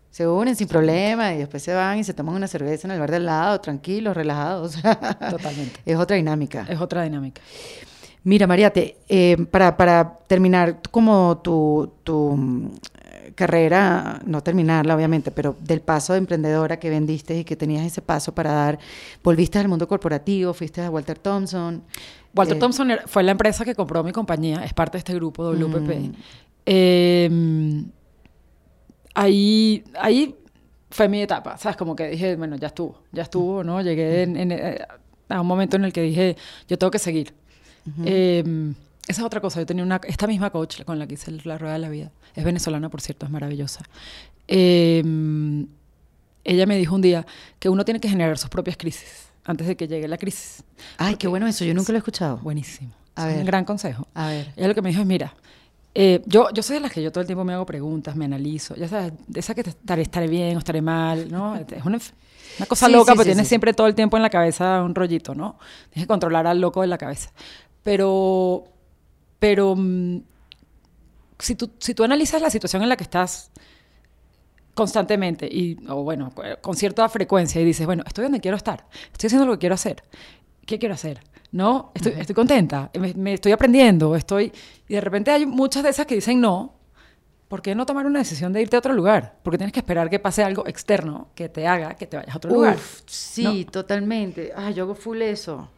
[0.09, 2.99] Se unen sin problema y después se van y se toman una cerveza en el
[2.99, 4.77] bar del lado, tranquilos, relajados.
[5.29, 5.79] Totalmente.
[5.85, 6.65] Es otra dinámica.
[6.69, 7.41] Es otra dinámica.
[8.23, 12.71] Mira, María, te, eh, para, para terminar como tu, tu
[13.35, 18.01] carrera, no terminarla obviamente, pero del paso de emprendedora que vendiste y que tenías ese
[18.01, 18.79] paso para dar,
[19.23, 21.83] volviste al mundo corporativo, fuiste a Walter Thompson.
[22.33, 25.43] Walter eh, Thompson fue la empresa que compró mi compañía, es parte de este grupo
[25.43, 25.89] WPP.
[25.99, 26.11] Mm.
[26.65, 27.83] Eh,
[29.13, 30.35] ahí, ahí
[30.89, 31.77] fue mi etapa, ¿sabes?
[31.77, 33.81] Como que dije, bueno, ya estuvo, ya estuvo, ¿no?
[33.81, 34.77] Llegué en- en, eh,
[35.29, 37.33] a un momento en el que dije, yo tengo que seguir.
[38.03, 38.73] Eh,
[39.07, 41.57] esa es otra cosa, yo tenía una, esta misma coach con la que hice la
[41.57, 43.83] rueda de la vida, es venezolana, por cierto, es maravillosa.
[44.47, 45.03] Eh,
[46.43, 47.25] ella me dijo un día
[47.59, 50.63] que uno tiene que generar sus propias crisis antes de que llegue la crisis.
[50.97, 52.37] Ay, qué bueno eso, yo nunca lo he escuchado.
[52.37, 52.91] Buenísimo.
[53.15, 54.07] A Es un gran consejo.
[54.13, 54.51] A ver.
[54.55, 55.33] Ella lo que me dijo es, mira,
[55.93, 58.25] eh, yo, yo soy de las que yo todo el tiempo me hago preguntas, me
[58.25, 61.55] analizo, ya sabes, de esa que estaré, estaré bien o estaré mal, ¿no?
[61.55, 61.99] Es una,
[62.57, 64.93] una cosa Sí, loca, sí, sí, tienes siempre todo el tiempo en la cabeza un
[64.93, 65.57] rollito, ¿no?
[65.91, 67.31] Tienes que controlar al loco de la cabeza.
[67.81, 68.65] Pero,
[69.39, 70.21] pero mm,
[71.39, 73.51] si, tú, si tú analizas la situación en la que estás
[74.73, 76.31] constantemente y, o bueno,
[76.61, 79.75] con cierta frecuencia y dices, bueno, estoy donde quiero estar, estoy haciendo lo que quiero
[79.75, 80.03] hacer,
[80.65, 81.21] ¿qué quiero hacer?
[81.51, 81.91] ¿No?
[81.93, 84.51] Estoy, estoy contenta, me, me estoy aprendiendo, estoy...
[84.89, 86.73] Y de repente hay muchas de esas que dicen no,
[87.47, 89.37] ¿por qué no tomar una decisión de irte a otro lugar?
[89.43, 92.37] Porque tienes que esperar que pase algo externo que te haga que te vayas a
[92.37, 92.75] otro lugar.
[92.75, 94.51] Uf, sí, totalmente.
[94.55, 95.69] Ay, yo hago full eso.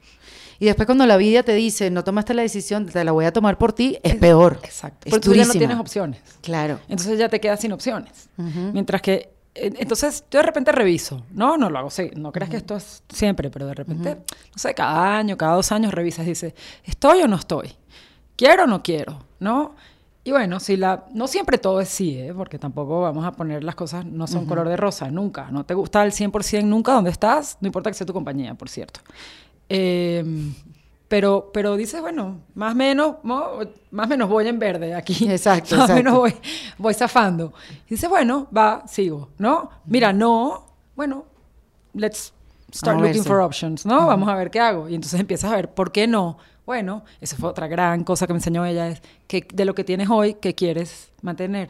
[0.59, 3.31] Y después cuando la vida te dice, no tomaste la decisión, te la voy a
[3.31, 4.59] tomar por ti, es peor.
[4.63, 5.01] Exacto.
[5.05, 5.59] Es Porque tú ya no durísima.
[5.59, 6.21] tienes opciones.
[6.41, 6.79] Claro.
[6.89, 8.29] Entonces ya te quedas sin opciones.
[8.37, 11.23] Mientras que, eh, entonces yo de repente reviso.
[11.31, 12.11] No, no lo hago, sí.
[12.15, 15.71] No creas que esto es siempre, pero de repente, no sé, cada año, cada dos
[15.71, 16.53] años revisas y dices,
[16.83, 17.71] ¿estoy o no estoy?
[18.35, 19.19] ¿Quiero o no quiero?
[19.39, 19.75] ¿No?
[20.23, 22.33] Y bueno, si la, no siempre todo es sí, ¿eh?
[22.35, 25.49] porque tampoco vamos a poner las cosas, no son color de rosa, nunca.
[25.51, 28.67] No te gusta al 100% nunca donde estás, no importa que sea tu compañía, por
[28.67, 28.99] cierto.
[29.69, 30.23] Eh,
[31.07, 33.15] pero, pero dices, bueno, más o menos,
[33.91, 35.27] más menos voy en verde aquí.
[35.29, 36.33] Exacto, Más o menos voy,
[36.77, 37.53] voy zafando.
[37.87, 39.69] Y dices, bueno, va, sigo, ¿no?
[39.85, 40.65] Mira, no,
[40.95, 41.25] bueno,
[41.93, 42.33] let's
[42.73, 44.07] start looking for options, ¿no?
[44.07, 44.89] Vamos a ver qué hago.
[44.89, 46.37] Y entonces empiezas a ver, ¿por qué no?
[46.65, 49.85] Bueno, esa fue otra gran cosa que me enseñó ella, es que de lo que
[49.85, 51.69] tienes hoy, ¿qué quieres mantener?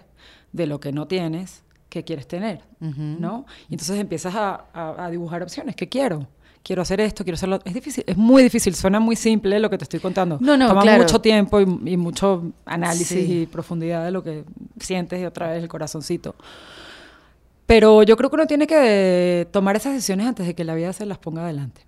[0.52, 2.64] De lo que no tienes, ¿qué quieres tener?
[2.80, 3.46] ¿No?
[3.70, 6.28] Y entonces empiezas a, a dibujar opciones, ¿qué quiero?
[6.64, 7.60] Quiero hacer esto, quiero hacerlo.
[7.66, 10.38] Es difícil, es muy difícil, suena muy simple lo que te estoy contando.
[10.42, 11.66] No, no, Toma mucho tiempo y,
[11.98, 14.44] mucho análisis y profundidad de lo que
[14.80, 16.36] sientes y otra vez el corazoncito.
[17.66, 20.94] Pero yo creo que uno tiene que tomar esas decisiones antes de que la vida
[20.94, 21.82] se las ponga adelante.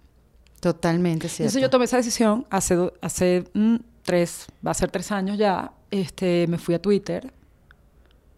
[0.60, 1.44] Totalmente cierto.
[1.44, 5.72] Entonces yo tomé esa decisión hace, hace mm, tres, va a ser tres años ya.
[5.90, 7.32] Este, me fui a Twitter,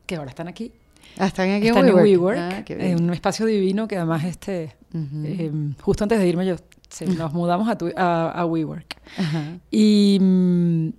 [0.05, 0.71] que ahora están aquí.
[1.17, 2.37] Ah, están aquí están en WeWork.
[2.37, 6.55] Ah, en un espacio divino que además este Em, justo antes de irme yo,
[7.17, 8.97] nos mudamos a, a, WeWork.
[9.69, 10.89] Y, mm,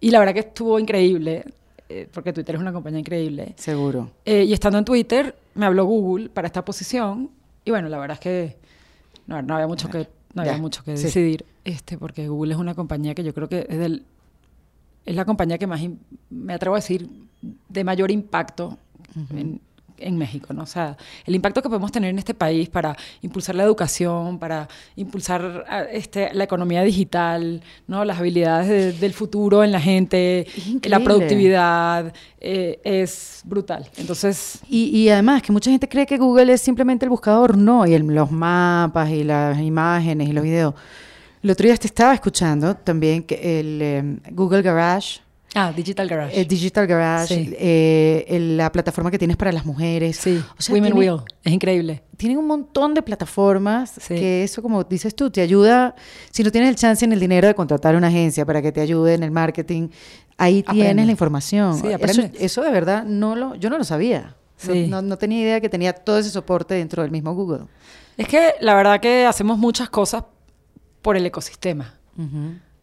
[0.00, 1.44] y la verdad que estuvo increíble,
[1.88, 3.54] eh, porque Twitter es una compañía increíble.
[3.56, 4.10] Seguro.
[4.24, 7.30] Eh, y estando en Twitter, me habló Google para esta posición.
[7.64, 8.56] Y bueno, la verdad es que
[9.26, 13.14] no, había mucho que, no había mucho que decidir, este, porque Google es una compañía
[13.14, 14.04] que yo creo que es, del,
[15.06, 15.80] es la compañía que más,
[16.28, 17.08] me atrevo a decir,
[17.40, 18.76] de mayor impacto
[19.30, 19.60] en
[19.98, 20.62] en México, ¿no?
[20.62, 24.68] O sea, el impacto que podemos tener en este país para impulsar la educación, para
[24.96, 28.04] impulsar ah, este, la economía digital, ¿no?
[28.04, 30.46] Las habilidades del futuro en la gente,
[30.82, 33.88] la productividad, eh, es brutal.
[33.96, 34.60] Entonces...
[34.68, 38.30] Y, además que mucha gente cree que Google es simplemente el buscador, no, y los
[38.30, 40.74] mapas y las imágenes y los videos.
[41.42, 45.20] El otro día te estaba escuchando también que el em, Google Garage
[45.54, 46.40] Ah, Digital Garage.
[46.40, 50.16] Eh, Digital Garage, eh, la plataforma que tienes para las mujeres.
[50.16, 52.02] Sí, Women Will, es increíble.
[52.16, 55.94] Tienen un montón de plataformas que eso, como dices tú, te ayuda,
[56.32, 58.80] si no tienes el chance en el dinero de contratar una agencia para que te
[58.80, 59.88] ayude en el marketing,
[60.36, 61.78] ahí tienes la información.
[61.78, 64.34] Sí, eso, eso, de verdad no lo, yo no lo sabía.
[64.56, 64.88] Sí.
[64.88, 67.66] No, tenía idea que tenía todo ese soporte dentro del mismo Google.
[68.16, 70.24] Es que la verdad que hacemos muchas cosas
[71.02, 71.94] por el ecosistema.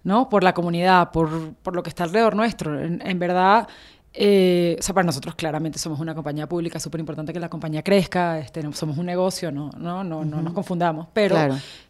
[0.03, 0.29] ¿No?
[0.29, 2.79] Por la comunidad, por, por lo que está alrededor nuestro.
[2.79, 3.67] En, verdad,
[4.13, 7.83] eh, o sea, para nosotros claramente somos una compañía pública, súper importante que la compañía
[7.83, 11.37] crezca, este, somos un negocio, no, no, no, no nos confundamos, pero,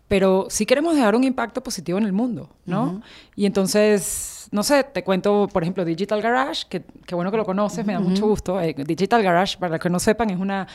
[0.08, 3.02] pero sí queremos dejar un impacto positivo en el mundo, ¿no?
[3.36, 7.46] Y entonces, no sé, te cuento, por ejemplo, Digital Garage, que, que bueno que lo
[7.46, 8.60] conoces, me da mucho gusto.
[8.60, 10.68] Eh, Digital Garage, para los que no sepan, es una,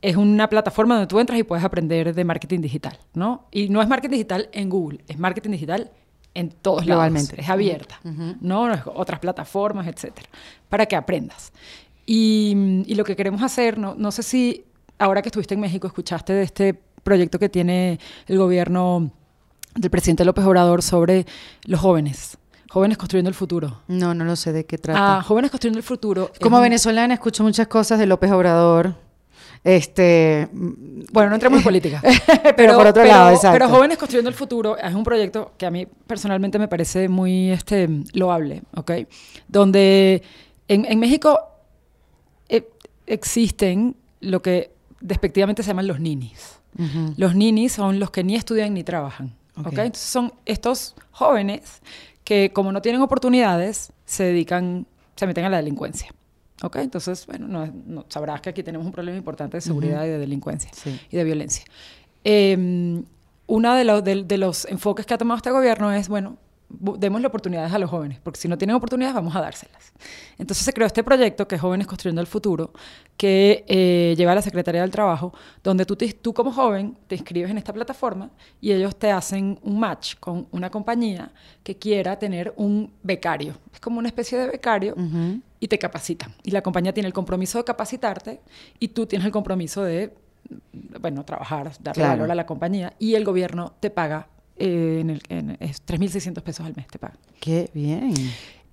[0.00, 3.48] es una plataforma donde tú entras y puedes aprender de marketing digital, ¿no?
[3.50, 6.03] Y no es marketing digital en Google, es marketing digital en
[6.50, 7.32] todos lados.
[7.36, 8.00] Es abierta,
[8.40, 8.70] ¿no?
[8.94, 10.28] Otras plataformas, etcétera,
[10.68, 11.52] para que aprendas.
[12.06, 14.64] Y, lo que queremos hacer, no, no sé si
[14.98, 19.10] ahora que estuviste en México escuchaste de este proyecto que tiene el gobierno
[19.74, 21.26] del presidente López Obrador sobre
[21.64, 22.38] los jóvenes.
[22.70, 23.82] Jóvenes construyendo el futuro.
[23.86, 25.18] No, no lo sé de qué trata.
[25.18, 26.32] Ah, Jóvenes construyendo el futuro.
[26.40, 28.96] Como venezolana escucho muchas cosas de López Obrador.
[29.64, 32.02] Este, bueno, no entremos en política.
[32.56, 33.58] pero, por otro lado, exacto.
[33.58, 37.50] Pero Jóvenes Construyendo el Futuro es un proyecto que a mí personalmente me parece muy
[37.50, 38.92] este, loable, ¿ok?
[39.48, 40.22] Donde
[40.68, 41.40] en, México
[42.50, 42.68] eh,
[43.06, 46.58] existen lo que despectivamente se llaman los ninis.
[47.16, 49.68] Los ninis son los que ni estudian ni trabajan, ¿ok?
[49.68, 51.80] Entonces son estos jóvenes
[52.24, 56.12] que como no tienen oportunidades, se dedican, se meten a la delincuencia.
[56.62, 56.76] ¿Ok?
[56.76, 60.70] Entonces, bueno, no, sabrás que aquí tenemos un problema importante de seguridad y de delincuencia
[61.10, 61.64] y de violencia.
[62.22, 63.02] Eh,
[63.46, 66.38] uno de, los, de, los enfoques que ha tomado este gobierno es, bueno,
[66.68, 69.92] démosle oportunidades a los jóvenes, porque si no tienen oportunidades vamos a dárselas.
[70.38, 72.72] Entonces se creó este proyecto que es Jóvenes Construyendo el Futuro,
[73.16, 77.50] que eh, lleva a la Secretaría del Trabajo, donde tú, tú como joven te inscribes
[77.50, 81.30] en esta plataforma y ellos te hacen un match con una compañía
[81.62, 83.54] que quiera tener un becario.
[83.72, 84.94] Es como una especie de becario
[85.60, 86.34] y te capacitan.
[86.42, 88.40] Y la compañía tiene el compromiso de capacitarte
[88.78, 90.12] y tú tienes el compromiso de,
[91.00, 95.22] bueno, trabajar, darle valor a la compañía y el gobierno te paga eh, en el,
[95.28, 97.18] en, es 3.600 pesos al mes te pagan.
[97.40, 98.14] Qué bien.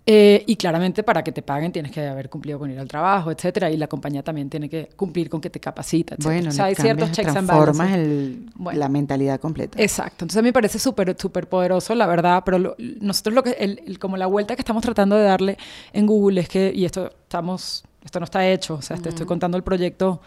[0.08, 3.30] Eh, y claramente para que te paguen tienes que haber cumplido con ir al trabajo,
[3.30, 6.36] etcétera, y la compañía también tiene que cumplir con que te capacita, etcétera.
[6.36, 7.88] Bueno, o sea, hay ciertos checks and balances.
[7.94, 9.82] El, la mentalidad completa.
[9.82, 10.26] Exacto.
[10.26, 14.00] Entonces a mí me parece súper súper poderoso, la verdad, pero nosotros lo que el,
[14.00, 15.58] como la vuelta que estamos tratando de darle
[15.94, 19.28] en Google es que y esto estamos esto no está hecho, o sea, te estoy
[19.28, 20.22] contando el proyecto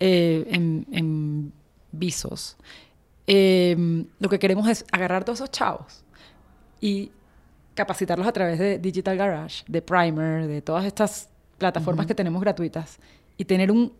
[0.00, 1.52] eh, en, en
[1.92, 2.56] visos.
[3.26, 6.04] Em, lo que queremos es agarrar todos esos chavos
[6.80, 7.10] y
[7.74, 12.98] capacitarlos a través de Digital Garage, de Primer, de todas estas plataformas que tenemos gratuitas
[13.36, 13.92] y tener un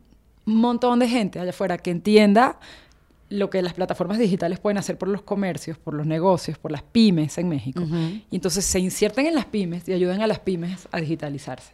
[0.45, 2.59] montón de gente allá afuera que entienda
[3.31, 6.83] lo que las plataformas digitales pueden hacer por los comercios, por los negocios, por las
[6.83, 7.83] pymes en México.
[8.31, 11.73] Y entonces se inserten en las pymes y ayuden a las pymes a digitalizarse.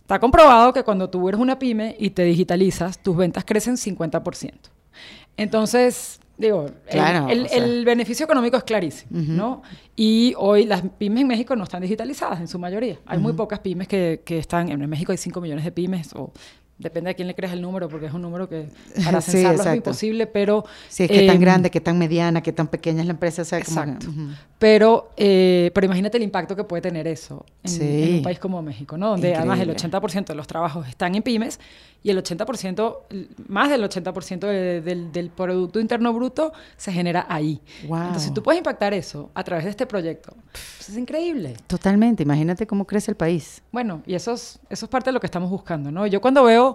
[0.00, 4.52] Está comprobado que cuando tú eres una pyme y te digitalizas, tus ventas crecen 50%.
[5.36, 7.58] Entonces, Digo, el- Claro, el, o sea.
[7.64, 9.62] el beneficio económico es clarísimo, ¿no?
[9.96, 12.98] Y hoy las pymes en México no están digitalizadas en su mayoría.
[13.06, 16.32] Hay muy pocas pymes que, que están, en México hay 5 millones de pymes, o
[16.78, 18.68] depende de quién le creas el número, porque es un número que
[19.04, 19.76] para Sí, censarlo es exacto.
[19.76, 20.64] imposible, pero...
[20.88, 23.42] Sí, es que tan em, grande, que tan mediana, que tan pequeña es la empresa.
[23.42, 24.10] O sea, como que- Exacto.
[24.10, 24.28] ujú.
[24.58, 28.02] Pero, eh, pero imagínate el impacto que puede tener eso en, Sí.
[28.02, 29.10] en un país como México, ¿no?
[29.10, 29.98] Donde además el Increíble.
[29.98, 31.60] 80% de los trabajos están en pymes
[32.02, 37.26] y el 80%, el- más del 80% de- del, del Producto Interno Bruto se genera
[37.28, 37.60] ahí.
[37.86, 37.98] Wow.
[37.98, 41.54] Entonces, si tú puedes impactar eso a través de este proyecto, pues es increíble.
[41.68, 42.24] Totalmente.
[42.24, 43.62] Imagínate cómo crece el país.
[43.70, 46.04] Bueno, y eso es, eso es parte de lo que estamos buscando, ¿no?
[46.08, 46.67] Yo cuando veo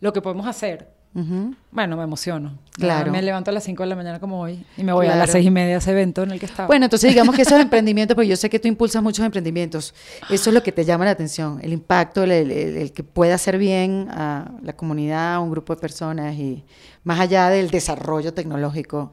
[0.00, 1.54] lo que podemos hacer, Ujú.
[1.70, 2.58] bueno, me emociono.
[2.72, 3.10] Claro.
[3.10, 5.20] Me levanto a las 5 de la mañana como hoy y me voy a Claro.
[5.22, 6.66] las 6 y media a ese evento en el que estaba.
[6.66, 9.94] Bueno, entonces digamos que esos emprendimientos, porque yo sé que tú impulsas muchos emprendimientos,
[10.30, 13.34] eso es lo que te llama la atención, el impacto, el, el- el que pueda
[13.34, 16.64] hacer bien a la comunidad, a un grupo de personas y
[17.04, 19.12] más allá del desarrollo tecnológico.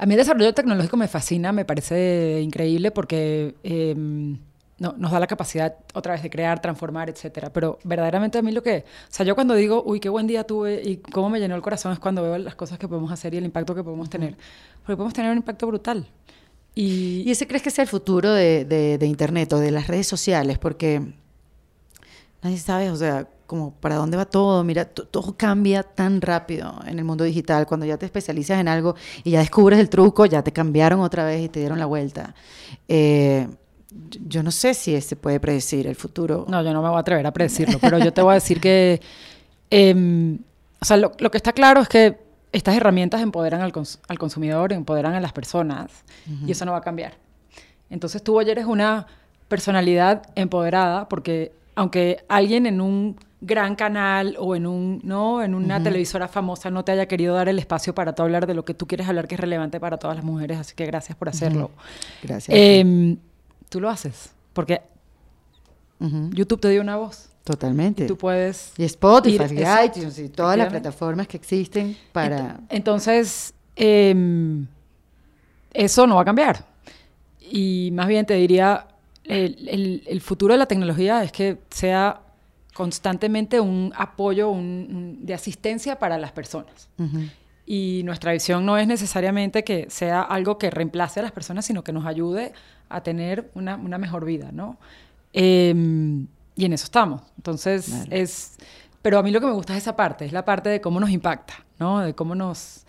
[0.00, 3.94] A mí el desarrollo tecnológico me fascina, me parece increíble porque eh,
[4.78, 7.52] no, nos da la capacidad otra vez de crear, transformar, etcétera.
[7.52, 10.44] Pero verdaderamente a mí lo que, o sea, yo cuando digo, uy, qué buen día
[10.44, 13.34] tuve y cómo me llenó el corazón es cuando veo las cosas que podemos hacer
[13.34, 14.36] y el impacto que podemos tener.
[14.82, 16.06] Porque podemos tener un impacto brutal.
[16.74, 19.88] Y, ¿Y ese crees que sea el futuro de, de- de Internet o de las
[19.88, 20.58] redes sociales?
[20.58, 21.02] Porque
[22.42, 24.62] nadie sabe, o sea, como para dónde va todo.
[24.64, 27.66] Mira, to- todo cambia tan rápido en el mundo digital.
[27.66, 31.24] Cuando ya te especializas en algo y ya descubres el truco, ya te cambiaron otra
[31.24, 32.34] vez y te dieron la vuelta.
[32.86, 33.48] Eh,
[34.28, 36.44] yo- no sé si se puede predecir el futuro.
[36.48, 38.60] No, yo no me voy a atrever a predecirlo, pero yo te voy a decir
[38.60, 39.00] que,
[39.70, 40.38] em,
[40.80, 42.18] o sea, lo, lo que está claro es que
[42.52, 45.90] estas herramientas empoderan al, cons- al consumidor, empoderan a las personas,
[46.46, 47.14] y eso no va a cambiar.
[47.90, 49.06] Entonces tú hoy eres una
[49.48, 55.80] personalidad empoderada, porque aunque alguien en un gran canal o en un no en una
[55.84, 58.74] televisora famosa no te haya querido dar el espacio para tú hablar de lo que
[58.74, 61.70] tú quieres hablar que es relevante para todas las mujeres así que gracias por hacerlo
[62.24, 62.48] Gracias.
[62.58, 63.16] Em,
[63.68, 64.82] tú lo haces porque
[66.30, 68.06] YouTube te dio una voz Totalmente.
[68.06, 72.56] tú puedes Y Spotify, ir- y iTunes, y todas las plataformas que existen para...
[72.58, 74.66] Ent- Entonces, em,
[75.72, 76.64] eso no va a cambiar.
[77.40, 78.86] Y más bien te diría,
[79.24, 82.20] el, el- el futuro de la tecnología es que sea
[82.74, 86.88] constantemente un apoyo un- de asistencia para las personas.
[87.66, 91.82] Y nuestra visión no es necesariamente que sea algo que reemplace a las personas, sino
[91.82, 92.52] que nos ayude
[92.88, 94.76] a tener una, una mejor vida, ¿no?
[95.32, 96.26] Em,
[96.56, 97.22] y en eso estamos.
[97.36, 98.06] Entonces, Claro.
[98.10, 98.56] es...
[99.02, 100.98] Pero a mí lo que me gusta es esa parte, es la parte de cómo
[100.98, 102.00] nos impacta, ¿no?
[102.00, 102.84] De cómo nos...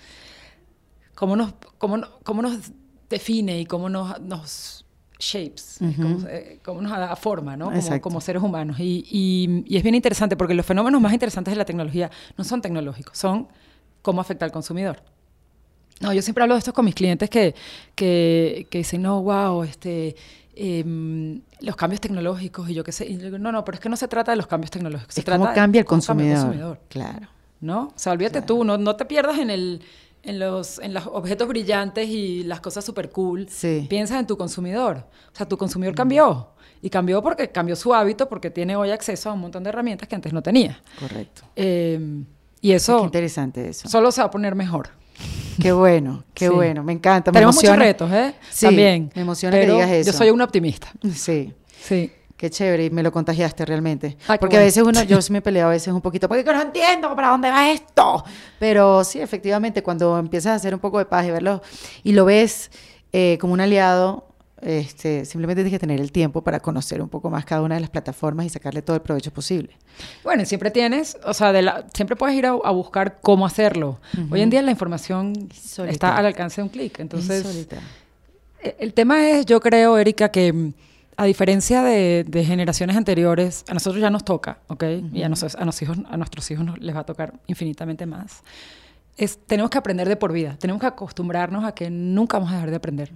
[1.15, 2.71] Cómo nos, cómo, cómo nos
[3.09, 4.85] define y cómo nos, nos
[5.19, 6.01] shapes, Ujú.
[6.01, 7.65] cómo, eh, cómo nos da forma, ¿no?
[7.71, 8.79] Como, como seres humanos.
[8.79, 12.43] Y, y- y es bien interesante porque los fenómenos más interesantes de la tecnología no
[12.45, 13.47] son tecnológicos, son
[14.01, 15.03] cómo afecta al consumidor.
[15.99, 17.53] No, yo siempre hablo de esto con mis clientes que,
[17.95, 20.15] que, que dicen, no, wow, este,
[20.55, 23.05] em, los cambios tecnológicos y yo qué sé.
[23.05, 25.13] Y yo digo, no, no, pero es que no se trata de los cambios tecnológicos.
[25.13, 26.79] Se Es cómo trata de cambia el cómo cambia consumidor.
[26.89, 27.27] Claro.
[27.61, 27.83] ¿no?
[27.87, 29.81] O sea, olvídate tú, no, no te pierdas en el
[30.23, 33.47] en los, en los objetos brillantes y las cosas súper cool.
[33.49, 33.85] Sí.
[33.89, 35.05] Piensa en tu consumidor.
[35.31, 36.49] O sea, tu consumidor cambió.
[36.81, 40.07] Y cambió porque cambió su hábito, porque tiene hoy acceso a un montón de herramientas
[40.07, 40.81] que antes no tenía.
[40.99, 41.43] Correcto.
[41.55, 42.23] Eh,
[42.61, 43.87] y Qué eso interesante eso.
[43.87, 44.89] solo se va a poner mejor.
[45.59, 46.53] Qué bueno, qué Sí.
[46.53, 47.31] bueno, me encanta.
[47.31, 48.33] Me Tenemos muchos retos, ¿eh?
[48.49, 49.11] Sí, También.
[49.15, 50.11] me emociona que digas eso.
[50.11, 50.87] Yo soy un optimista.
[51.13, 52.11] Sí, Sí.
[52.37, 54.17] qué chévere, y me lo contagiaste realmente.
[54.39, 57.13] Porque a veces uno, yo sí me peleo a veces un poquito, porque no entiendo
[57.15, 58.23] para dónde va esto.
[58.59, 61.61] Pero sí, efectivamente, cuando empiezas a hacer un poco de paz y verlo,
[62.03, 62.71] y lo ves
[63.11, 64.28] eh, como un aliado,
[64.61, 67.81] este, simplemente tienes que tener el tiempo para conocer un poco más cada una de
[67.81, 69.77] las plataformas y sacarle todo el provecho posible.
[70.23, 73.99] Bueno, siempre tienes, o sea, de la, siempre puedes ir a, a buscar cómo hacerlo.
[74.31, 75.49] Hoy en día la información
[75.91, 76.99] está al alcance de un clic.
[76.99, 77.43] Entonces.
[78.61, 80.73] Eh, El tema es, yo creo, Erika, que mm,
[81.17, 84.83] a diferencia de, de generaciones anteriores, a nosotros ya nos toca, ¿ok?
[85.13, 88.05] Y a, nos- a, nos hijos, a nuestros hijos nos- les va a tocar infinitamente
[88.05, 88.41] más.
[89.17, 92.55] Es, tenemos que aprender de por vida, tenemos que acostumbrarnos a que nunca vamos a
[92.55, 93.11] dejar de aprender.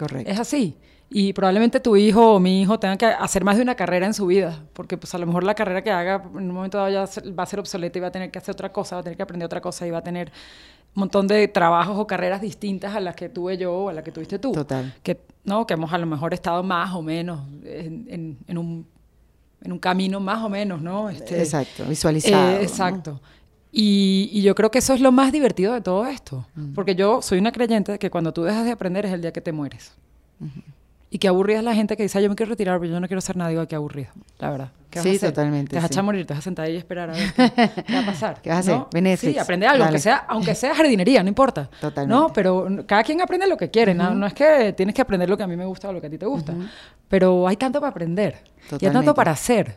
[0.00, 0.30] Correcto.
[0.30, 0.76] Es así.
[1.12, 4.14] Y probablemente tu hijo o mi hijo tengan que hacer más de una carrera en
[4.14, 6.88] su vida, porque pues a lo mejor la carrera que haga en un momento dado
[6.90, 9.02] ya va a ser obsoleta y va a tener que hacer otra cosa, va a
[9.02, 10.30] tener que aprender otra cosa y va a tener
[10.94, 14.04] un montón de trabajos o carreras distintas a las que tuve yo o a las
[14.04, 14.52] que tuviste tú.
[14.52, 14.94] Total.
[15.02, 15.66] Que, ¿no?
[15.66, 18.86] que hemos a lo mejor estado más o menos en, en- en un,
[19.62, 21.10] en un camino más o menos, ¿no?
[21.10, 22.52] Este, Exacto, visualizado.
[22.52, 22.58] eh,
[23.10, 23.20] ¿no?
[23.72, 26.46] Y, y yo creo que eso es lo más divertido de todo esto.
[26.54, 26.72] Mm.
[26.74, 29.32] Porque yo soy una creyente de que cuando tú dejas de aprender es el día
[29.32, 29.92] que te mueres.
[31.12, 33.00] Y que aburrida es la gente que dice, "Ay, yo me quiero retirar, pero yo
[33.00, 33.50] no quiero hacer nada.
[33.50, 34.72] Digo, qué aburrido, la verdad.
[34.90, 35.30] ¿Qué vas Sí, a hacer?
[35.30, 35.92] totalmente, Te vas a sí.
[35.92, 37.52] echar a morir, te vas a sentar ahí y esperar a ver qué,
[37.84, 38.40] qué va a pasar.
[38.42, 38.74] ¿Qué vas a hacer?
[38.74, 38.88] ¿no?
[38.92, 39.32] Netflix.
[39.34, 41.68] Sí, aprende algo, aunque sea, aunque sea jardinería, no importa.
[41.80, 42.14] Totalmente.
[42.20, 43.92] No, pero cada quien aprende lo que quiere.
[43.94, 46.00] no, no es que tienes que aprender lo que a mí me gusta o lo
[46.00, 46.54] que a ti te gusta.
[47.08, 48.34] Pero hay tanto para aprender.
[48.44, 48.92] Y hay Totalmente.
[48.98, 49.76] tanto para hacer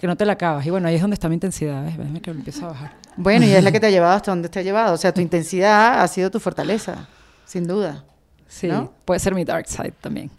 [0.00, 0.64] que no te la acabas.
[0.64, 1.84] Y bueno, ahí es donde está mi intensidad.
[1.84, 1.98] ¿ves?
[1.98, 2.92] Déjame que lo empiezo a bajar.
[3.18, 4.94] Bueno, y es la que te ha llevado hasta donde te ha llevado.
[4.94, 7.06] O sea, tu intensidad ha sido tu fortaleza,
[7.44, 8.02] sin duda.
[8.48, 8.94] Sí, ¿No?
[9.04, 10.30] puede ser mi dark side también.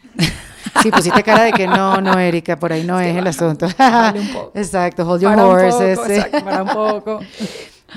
[0.82, 3.68] Sí, pusiste cara de que no, no, Erika, por ahí no es el asunto.
[3.78, 4.52] Dale un poco.
[4.56, 5.96] Exacto, hold your Para un horses.
[5.96, 6.14] poco, sí.
[6.16, 7.20] exacto, para un poco.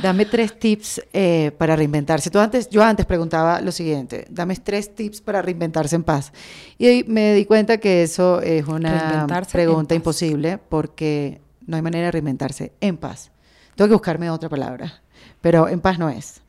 [0.03, 2.31] Dame tres tips eh, para reinventarse.
[2.31, 6.31] Tú antes, yo antes preguntaba lo siguiente: dame tres tips para reinventarse en paz.
[6.77, 12.13] Y me di cuenta que eso es una pregunta imposible porque no hay manera de
[12.13, 13.31] reinventarse en paz.
[13.77, 15.01] Tengo que buscarme otra palabra,
[15.41, 16.41] pero en paz no es.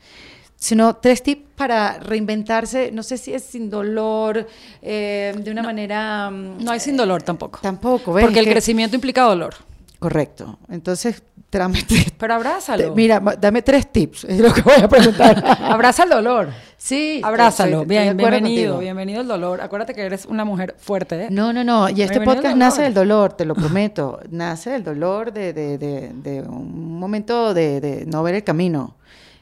[0.58, 4.48] Sino tres tips para reinventarse, no sé si es sin dolor,
[4.82, 6.30] eh, de una manera...
[6.30, 7.60] mm, No hay sin dolor tampoco.
[7.62, 8.24] Tampoco, ¿ves?
[8.26, 9.54] Porque el crecimiento implica dolor.
[10.00, 10.58] Correcto.
[10.70, 12.84] Entonces, tres, Pero abrázalo.
[12.84, 15.44] te- mira, dame tres tips, es lo que voy a preguntar.
[15.62, 16.50] Abraza el dolor.
[16.86, 17.82] Sí, Abrázalo.
[17.82, 18.74] estoy- Bien, bienvenido.
[18.74, 18.78] contigo.
[18.80, 19.62] Bienvenido al dolor.
[19.62, 21.24] Acuérdate que eres una mujer fuerte.
[21.26, 21.28] ¿eh?
[21.32, 21.90] No, no, no.
[21.90, 24.20] Y este Bienvenido podcast nace del dolor, te lo prometo.
[24.30, 28.96] Nace del dolor de, de, de, de un momento de, no ver el camino.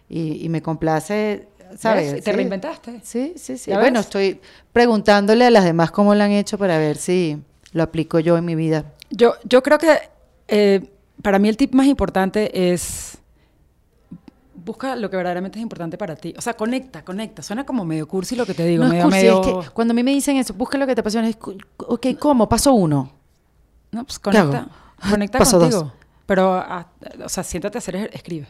[0.10, 2.14] Y, y me complace, ¿sabes?
[2.14, 2.24] ¿Ves?
[2.24, 2.36] Te Sí.
[2.38, 3.00] reinventaste.
[3.04, 3.72] Sí, sí, sí.
[3.72, 4.06] ¿Ya Bueno, ves?
[4.06, 4.40] estoy
[4.72, 7.38] preguntándole a las demás cómo lo han hecho para ver si
[7.72, 8.86] lo aplico yo en mi vida.
[9.10, 9.98] Yo, yo creo que
[10.48, 10.82] eh,
[11.22, 13.18] para mí el tip más importante es
[14.64, 16.34] busca lo que verdaderamente es importante para ti.
[16.38, 17.42] O sea, conecta, conecta.
[17.42, 18.84] Suena como medio cursi lo que te digo.
[18.84, 19.60] no es medio, cursi, medio...
[19.62, 21.38] es que cuando a mí me dicen eso, busca lo que te apasiona, es,
[21.78, 22.48] ok, ¿cómo?
[22.48, 23.12] Paso uno.
[23.92, 24.68] No, pues conecta.
[25.10, 25.70] Conecta Paso dos.
[25.74, 25.94] contigo.
[26.26, 26.88] Pero, ah,
[27.24, 28.48] o sea, siéntate a hacer, escribe.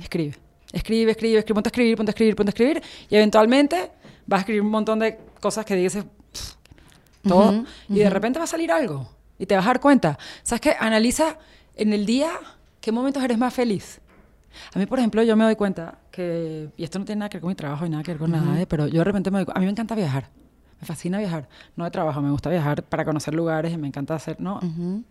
[0.00, 0.34] Escribe.
[0.72, 2.82] Escribe, escribe, escribe, ponte a escribir, ponte a escribir, ponte a escribir.
[3.08, 3.90] Y eventualmente
[4.26, 6.54] vas a escribir un montón de cosas que dices pff,
[7.28, 7.50] todo.
[7.50, 9.08] Ujú, Y de repente va a salir algo.
[9.38, 10.18] Y te vas a dar cuenta.
[10.42, 10.76] ¿Sabes qué?
[10.78, 11.38] Analiza
[11.74, 12.30] en el día
[12.80, 14.00] qué momentos eres más feliz.
[14.74, 17.36] A mí, por ejemplo, yo me doy cuenta que, y esto no tiene nada que
[17.36, 18.66] ver con mi trabajo y nada que ver con nada, ¿eh?
[18.66, 20.28] pero yo de repente me doy cu- a mí me encanta viajar.
[20.80, 21.48] Me fascina viajar.
[21.76, 24.56] No de trabajo, me gusta viajar para conocer lugares y me encanta hacer, ¿no?
[24.62, 25.02] Ujú.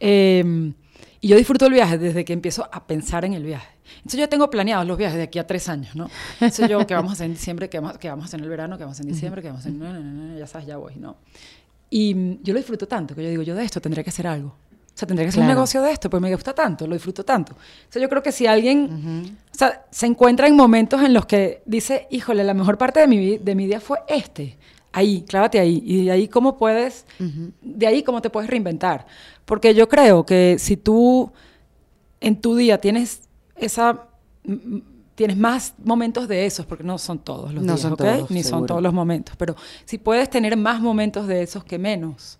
[0.00, 0.72] Eh,
[1.20, 3.68] y yo disfruto el viaje desde que empiezo a pensar en el viaje.
[3.98, 6.08] Entonces yo tengo planeados los viajes de aquí a tres años, ¿no?
[6.34, 7.68] Entonces yo, ¿qué vamos a hacer en diciembre?
[7.68, 8.76] ¿Qué vamos, qué vamos a hacer en el verano?
[8.76, 9.42] ¿Qué vamos a hacer en diciembre?
[9.42, 9.78] ¿Qué vamos a hacer?
[9.78, 11.16] No, ya sabes, ya voy, ¿no?
[11.90, 14.26] Y mm, yo lo disfruto tanto que yo digo, yo de esto tendría que hacer
[14.26, 14.56] algo.
[14.94, 15.54] O sea, tendría que un Claro.
[15.54, 17.52] negocio de esto, pues me gusta tanto, lo disfruto tanto.
[17.54, 17.56] O
[17.88, 21.62] sea, yo creo que si alguien o sea, se encuentra en momentos en los que
[21.66, 24.58] dice, híjole, la mejor parte de mi, de mi día fue este,
[24.92, 25.82] ahí, clávate ahí.
[25.84, 27.06] Y de ahí cómo puedes,
[27.62, 29.06] de ahí cómo te puedes reinventar.
[29.46, 31.32] Porque yo creo que si tú
[32.20, 33.22] en tu día tienes
[33.56, 34.06] esa
[35.14, 37.98] tienes más momentos de esos porque no son todos los No días son ¿ok?
[37.98, 38.66] todos, ni son seguro.
[38.66, 42.38] todos los momentos pero si puedes tener más momentos de esos que menos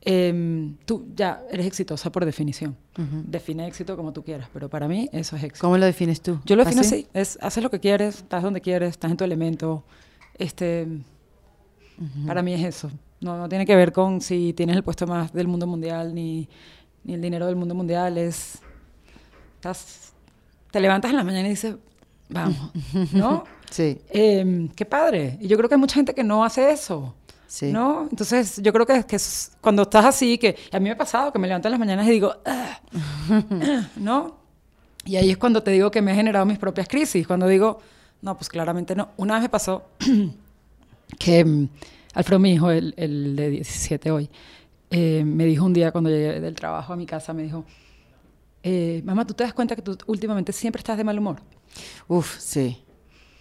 [0.00, 2.76] em, tú ya eres exitosa por definición.
[3.26, 5.66] Define éxito como tú quieras pero para mí eso es éxito.
[5.66, 6.40] ¿Cómo lo defines tú?
[6.44, 7.06] yo lo defino ¿Así?
[7.12, 9.84] es haces lo que quieres estás donde quieres estás en tu elemento
[10.38, 10.86] este
[12.26, 12.90] para mí es eso.
[13.20, 16.48] No, no tiene que ver con si tienes el puesto más del mundo mundial ni,
[17.04, 18.58] ni el dinero del mundo mundial es
[19.56, 20.12] estás
[20.70, 21.76] te levantas en la mañana y dices
[22.28, 22.70] vamos
[23.12, 25.36] no Sí, Em, qué padre.
[25.40, 27.12] Y yo creo que hay mucha gente que no hace eso
[27.54, 27.72] sí.
[27.72, 28.08] ¿No?
[28.10, 29.16] Entonces, yo creo que, que
[29.60, 32.06] cuando estás así, que a mí me ha pasado que me levanto en las mañanas
[32.08, 32.80] y digo, "Ah",
[33.96, 34.36] ¿no?
[35.04, 37.78] Y ahí es cuando te digo que me he generado mis propias crisis, cuando digo,
[38.22, 39.10] no, pues claramente no.
[39.18, 39.84] Una vez me pasó
[41.18, 41.68] que mm,
[42.14, 44.30] Alfredo, mi hijo, el, el de 17 hoy,
[44.90, 47.64] eh, me dijo un día cuando llegué del trabajo a mi casa, me dijo,
[48.62, 51.36] eh, mamá, ¿tú te das cuenta que tú últimamente siempre estás de mal humor?
[52.08, 52.83] Uf, sí.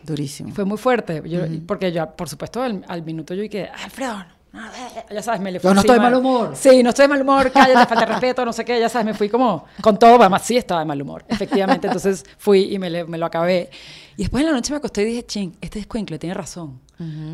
[0.06, 0.54] Durísimo.
[0.54, 4.18] Fue muy fuerte, yo- porque yo, por supuesto, al, al minuto yo dije, Alfredo,
[4.52, 4.70] no, no,
[5.10, 6.52] ya sabes, me le fui Yo no estoy de mal humor.
[6.56, 9.14] Sí, no estoy de mal humor, cállate, falta respeto, no sé qué, ya sabes, me
[9.14, 12.90] fui como con todo, además sí estaba de mal humor, efectivamente, entonces fui y me,
[12.90, 13.70] le- me lo acabé.
[14.16, 16.80] Y después en la noche me acosté y dije, ching, este escuincle tiene razón.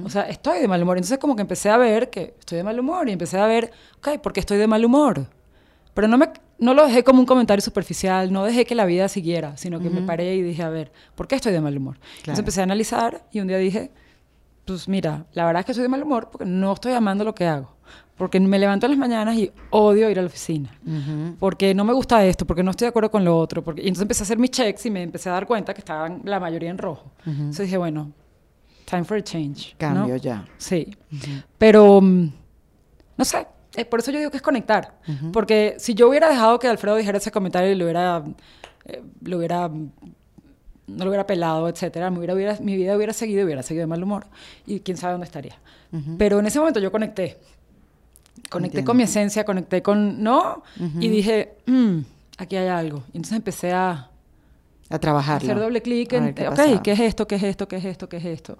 [0.04, 0.98] O sea, estoy de mal humor.
[0.98, 3.70] Entonces como que empecé a ver que estoy de mal humor y empecé a ver,
[4.00, 5.28] ok, ¿por qué estoy de mal humor?
[5.94, 6.30] Pero no, me,
[6.60, 9.90] no lo dejé como un comentario superficial, no dejé que la vida siguiera, sino que
[9.90, 11.96] me paré y dije, a ver, ¿por qué estoy de mal humor?
[11.98, 12.12] Claro.
[12.20, 13.92] Entonces empecé a analizar y un día dije,
[14.66, 17.34] pues mira, la verdad es que estoy de mal humor porque no estoy amando lo
[17.34, 17.76] que hago.
[18.18, 20.70] Porque me levanto en las mañanas y odio ir a la oficina.
[21.40, 23.64] Porque no me gusta esto, porque no estoy de acuerdo con lo otro.
[23.64, 23.82] Porque...
[23.82, 26.22] Y entonces empecé a hacer mis checks y me empecé a dar cuenta que estaban
[26.26, 27.12] la mayoría en rojo.
[27.26, 28.12] Entonces dije, bueno,
[28.86, 29.72] time for a change.
[29.72, 29.78] ¿no?
[29.78, 30.46] Cambio ya.
[30.58, 30.96] Sí.
[31.58, 32.32] Pero, mm,
[33.18, 35.00] no sé, eh, por eso yo digo que es conectar.
[35.32, 38.24] Porque si yo hubiera dejado que Alfredo dijera ese comentario y lo hubiera,
[38.86, 43.62] eh, lo hubiera, no lo hubiera pelado, etcétera, me hubiera, mi vida hubiera seguido, hubiera
[43.64, 44.26] seguido de mal humor
[44.66, 45.56] y quién sabe dónde estaría.
[46.18, 47.38] Pero en ese momento yo conecté.
[48.50, 48.90] conecté Entiendo.
[48.90, 50.64] con mi esencia, conecté con, ¿no?
[51.00, 52.00] Y dije, "Mm,
[52.38, 53.04] aquí hay algo.
[53.14, 54.10] Y entonces empecé a
[54.90, 55.48] A trabajarlo.
[55.52, 56.82] hacer doble clic en, qué ok, pasaba.
[56.82, 57.28] ¿qué es esto?
[57.28, 57.68] ¿Qué es esto?
[57.68, 58.10] ¿Qué es esto?
[58.10, 58.58] ¿Qué es esto?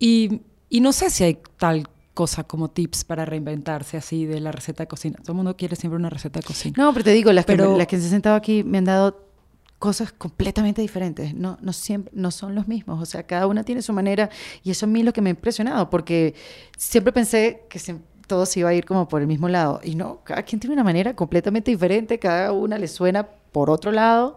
[0.00, 4.52] y, y no sé si hay tal cosa como tips para reinventarse así de la
[4.52, 5.16] receta de cocina.
[5.20, 6.74] Todo el mundo quiere siempre una receta de cocina.
[6.78, 8.84] No, pero te digo, las, Pero- que, las que se han sentado aquí me han
[8.84, 9.22] dado
[9.80, 11.34] cosas completamente diferentes.
[11.34, 13.02] No, no, siempre, no son los mismos.
[13.02, 14.30] O sea, cada una tiene su manera
[14.62, 16.34] y eso a mí es lo que me ha impresionado porque
[16.78, 19.80] siempre pensé que se- todo se iba a ir como por el mismo lado.
[19.84, 23.92] Y no, cada quien tiene una manera completamente diferente, cada una le suena por otro
[23.92, 24.36] lado.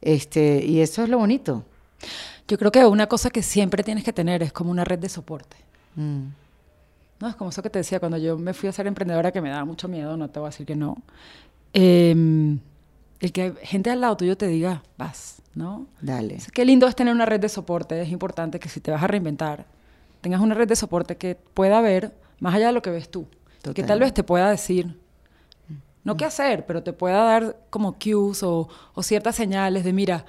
[0.00, 1.64] Este, y eso es lo bonito.
[2.48, 5.08] Yo creo que una cosa que siempre tienes que tener es como una red de
[5.08, 5.56] soporte.
[5.96, 6.28] Mm.
[7.20, 9.40] No, es como eso que te decía, cuando yo me fui a ser emprendedora, que
[9.40, 10.96] me daba mucho miedo, no te voy a decir que no.
[11.72, 12.58] eh,
[13.20, 15.86] el que gente al lado tuyo te diga, vas, ¿no?
[16.02, 16.34] Dale.
[16.36, 18.00] Es- Qué lindo es tener una red de soporte.
[18.02, 19.64] Es importante que si te vas a reinventar,
[20.20, 23.26] tengas una red de soporte que pueda ver más allá de lo que ves tú.
[23.70, 24.98] Y que tal vez te pueda decir,
[26.04, 30.24] no qué hacer, pero te pueda dar como cues o, o ciertas señales de, mira,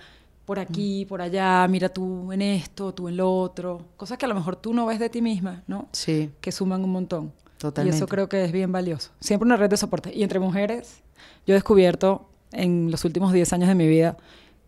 [0.48, 3.82] por aquí, por allá, mira tú en esto, tú en lo otro.
[3.98, 5.89] Cosas que a lo mejor tú no ves de ti misma, ¿no?
[5.91, 7.34] Sí, que suman un montón.
[7.58, 7.98] Y Totalmente.
[7.98, 9.12] eso creo que es bien valioso.
[9.20, 10.10] Siempre una red de soporte.
[10.16, 11.02] Y entre mujeres,
[11.45, 14.16] yo he descubierto en los últimos 10 años de mi vida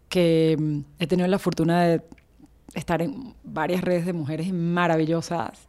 [0.10, 2.02] que mm, he tenido la fortuna de
[2.74, 5.60] estar en varias redes de mujeres maravillosas.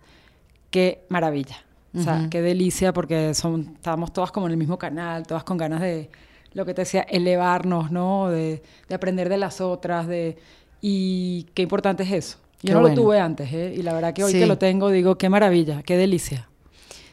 [0.73, 1.57] Qué maravilla.
[1.97, 5.57] O sea, qué delicia porque son, estábamos todas como en el mismo canal, todas con
[5.57, 6.11] ganas de,
[6.53, 8.29] lo que te decía, elevarnos, ¿no?
[8.31, 10.37] De, de aprender de las otras, de...
[10.81, 12.39] Y qué importante es eso.
[12.63, 12.97] Yo Qué no bueno.
[12.97, 13.75] lo tuve antes, ¿eh?
[13.77, 14.39] Y la verdad que hoy Sí.
[14.39, 16.49] que lo tengo, digo, qué maravilla, qué delicia.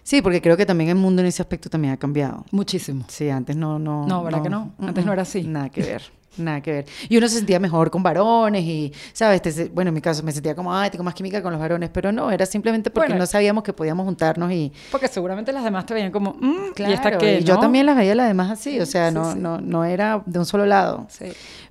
[0.04, 2.46] Sí, porque creo que también el mundo en ese aspecto también ha cambiado.
[2.52, 3.06] Muchísimo.
[3.10, 4.06] Sí, antes no, no.
[4.08, 4.74] No, ¿verdad que no?
[4.80, 5.44] Antes no era así.
[5.44, 6.02] Nada que ver,
[6.40, 6.86] nada que ver.
[7.10, 9.42] Y uno se sentía mejor con varones y, ¿sabes?
[9.42, 11.90] Te bueno, en mi caso me sentía como, ay, tengo más química con los varones,
[11.92, 13.20] pero no, era simplemente porque Bueno.
[13.22, 14.72] no sabíamos que podíamos juntarnos y.
[14.92, 17.40] Porque seguramente las demás te veían como, mm, Claro, ¿y esta qué?
[17.40, 17.60] y yo no?
[17.62, 19.40] también las veía las demás así, o sea, Sí, no, sí.
[19.40, 21.08] no, no era de un solo lado.
[21.10, 21.26] Sí.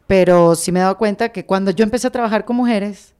[0.07, 3.12] Pero sí me he dado cuenta que cuando yo empecé a trabajar con mujeres,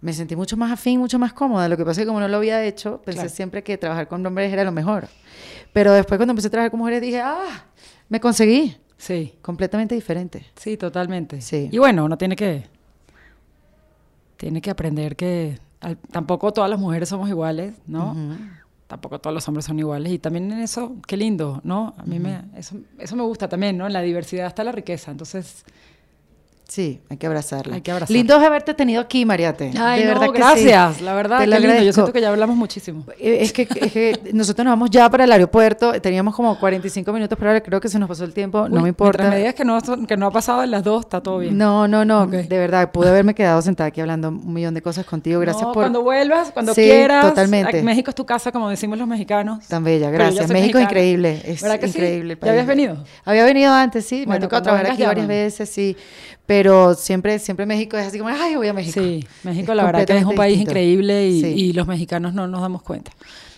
[0.00, 1.68] me sentí mucho más afín, mucho más cómoda.
[1.68, 3.28] Lo que pasa es que como no lo había hecho, pensé Claro.
[3.34, 5.08] siempre que trabajar con hombres era lo mejor.
[5.72, 7.64] Pero después cuando empecé a trabajar con mujeres dije, ah,
[8.08, 8.76] me conseguí.
[9.02, 10.46] Sí, Completamente diferente.
[10.54, 11.40] sí, totalmente.
[11.40, 11.68] Sí.
[11.72, 12.62] Y bueno, uno tiene que,
[14.36, 18.16] tiene que aprender que al- tampoco todas las mujeres somos iguales, ¿no?
[18.86, 20.12] Tampoco todos los hombres son iguales.
[20.12, 21.94] Y también en eso, qué lindo, ¿no?
[21.98, 23.86] A mí me, eso, eso me gusta también, ¿no?
[23.86, 25.10] En la diversidad está la riqueza.
[25.10, 25.64] Entonces,
[26.72, 27.74] Sí, hay que abrazarla.
[27.74, 28.16] Hay que abrazarla.
[28.16, 29.72] Lindo es haberte tenido aquí, Mariate.
[29.78, 30.96] ay, de no, verdad que gracias.
[30.96, 31.04] sí.
[31.04, 31.82] La verdad, Te lo lindo.
[31.82, 33.04] Yo siento que ya hablamos muchísimo.
[33.18, 35.92] Eh, Es que, es que nosotros nos vamos ya para el aeropuerto.
[36.00, 38.70] Teníamos como 45 minutos, pero ahora creo que se nos pasó el tiempo.
[38.70, 39.18] no me importa.
[39.18, 41.40] Mientras me digas que no, son- que no ha pasado en las dos, está todo
[41.40, 41.58] bien.
[41.58, 42.26] No, no, no.
[42.26, 45.40] De verdad, pude haberme quedado sentada aquí hablando un millón de cosas contigo.
[45.40, 47.26] Gracias No, por Cuando vuelvas, cuando Sí, quieras.
[47.28, 47.82] totalmente.
[47.82, 49.66] México es tu casa, como decimos los mexicanos.
[49.68, 50.10] tan bella.
[50.10, 50.48] Gracias.
[50.48, 51.42] México es increíble.
[51.44, 51.98] Es ¿Verdad que sí?
[51.98, 52.38] increíble.
[52.40, 52.96] ¿Ya habías venido?
[53.26, 54.24] Había venido antes, sí.
[54.26, 55.98] me ha tocado trabajar aquí varias veces, sí.
[56.46, 59.00] Pero siempre, siempre México es así como, ay, voy a México.
[59.00, 60.70] Sí, México Es la verdad que es un país distinto.
[60.72, 61.46] increíble y, Sí.
[61.46, 63.12] y los mexicanos no nos damos cuenta.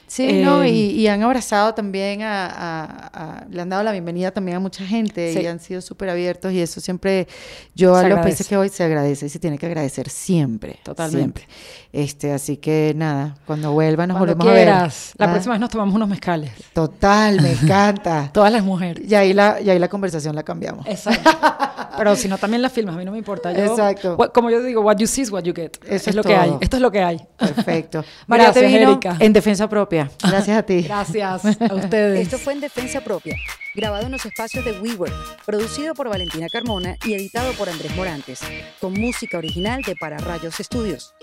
[0.06, 3.90] Sí, no, Eh, y, y han abrazado también a, a- a- le han dado la
[3.90, 5.40] bienvenida también a mucha gente Sí.
[5.40, 7.26] y han sido súper abiertos y eso siempre,
[7.74, 10.78] yo Se a los países que voy se agradece y se tiene que agradecer siempre.
[10.84, 11.40] Totalmente.
[11.40, 11.56] Siempre.
[11.96, 14.82] Este, así que nada, cuando vuelvan nos Cuando volvemos quieras.
[14.82, 15.14] a ver.
[15.18, 16.50] La Ah, próxima vez nos tomamos unos mezcales.
[16.72, 18.30] Total, me encanta.
[18.32, 19.08] Todas las mujeres.
[19.08, 20.84] y ahí la, y ahí la conversación la cambiamos.
[20.88, 21.30] Exacto.
[21.96, 23.52] Pero si no, también las filmas, a mí no me importa.
[23.52, 24.16] Yo, Exacto.
[24.16, 25.76] What- como yo digo, what you see is what you get.
[25.84, 26.56] Eso es, es lo que hay.
[26.60, 27.20] Esto es lo que hay.
[27.38, 28.04] Perfecto.
[28.26, 29.16] María te Gracias, vino Erika.
[29.20, 30.10] en defensa propia.
[30.20, 30.82] Gracias a ti.
[30.82, 32.22] Gracias a ustedes.
[32.22, 33.36] Esto fue en Defensa Propia,
[33.76, 35.12] grabado en los espacios de WeWork,
[35.46, 38.40] producido por Valentina Carmona y editado por Andrés Morantes,
[38.80, 41.14] con música original de Para Rayos Estudios.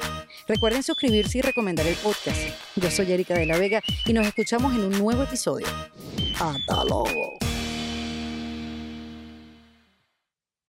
[0.62, 2.38] Recuerden suscribirse y recomendar el podcast.
[2.76, 5.66] Yo soy Erika de la Vega y nos escuchamos en un nuevo episodio.
[6.39, 7.39] ¡Hasta luego!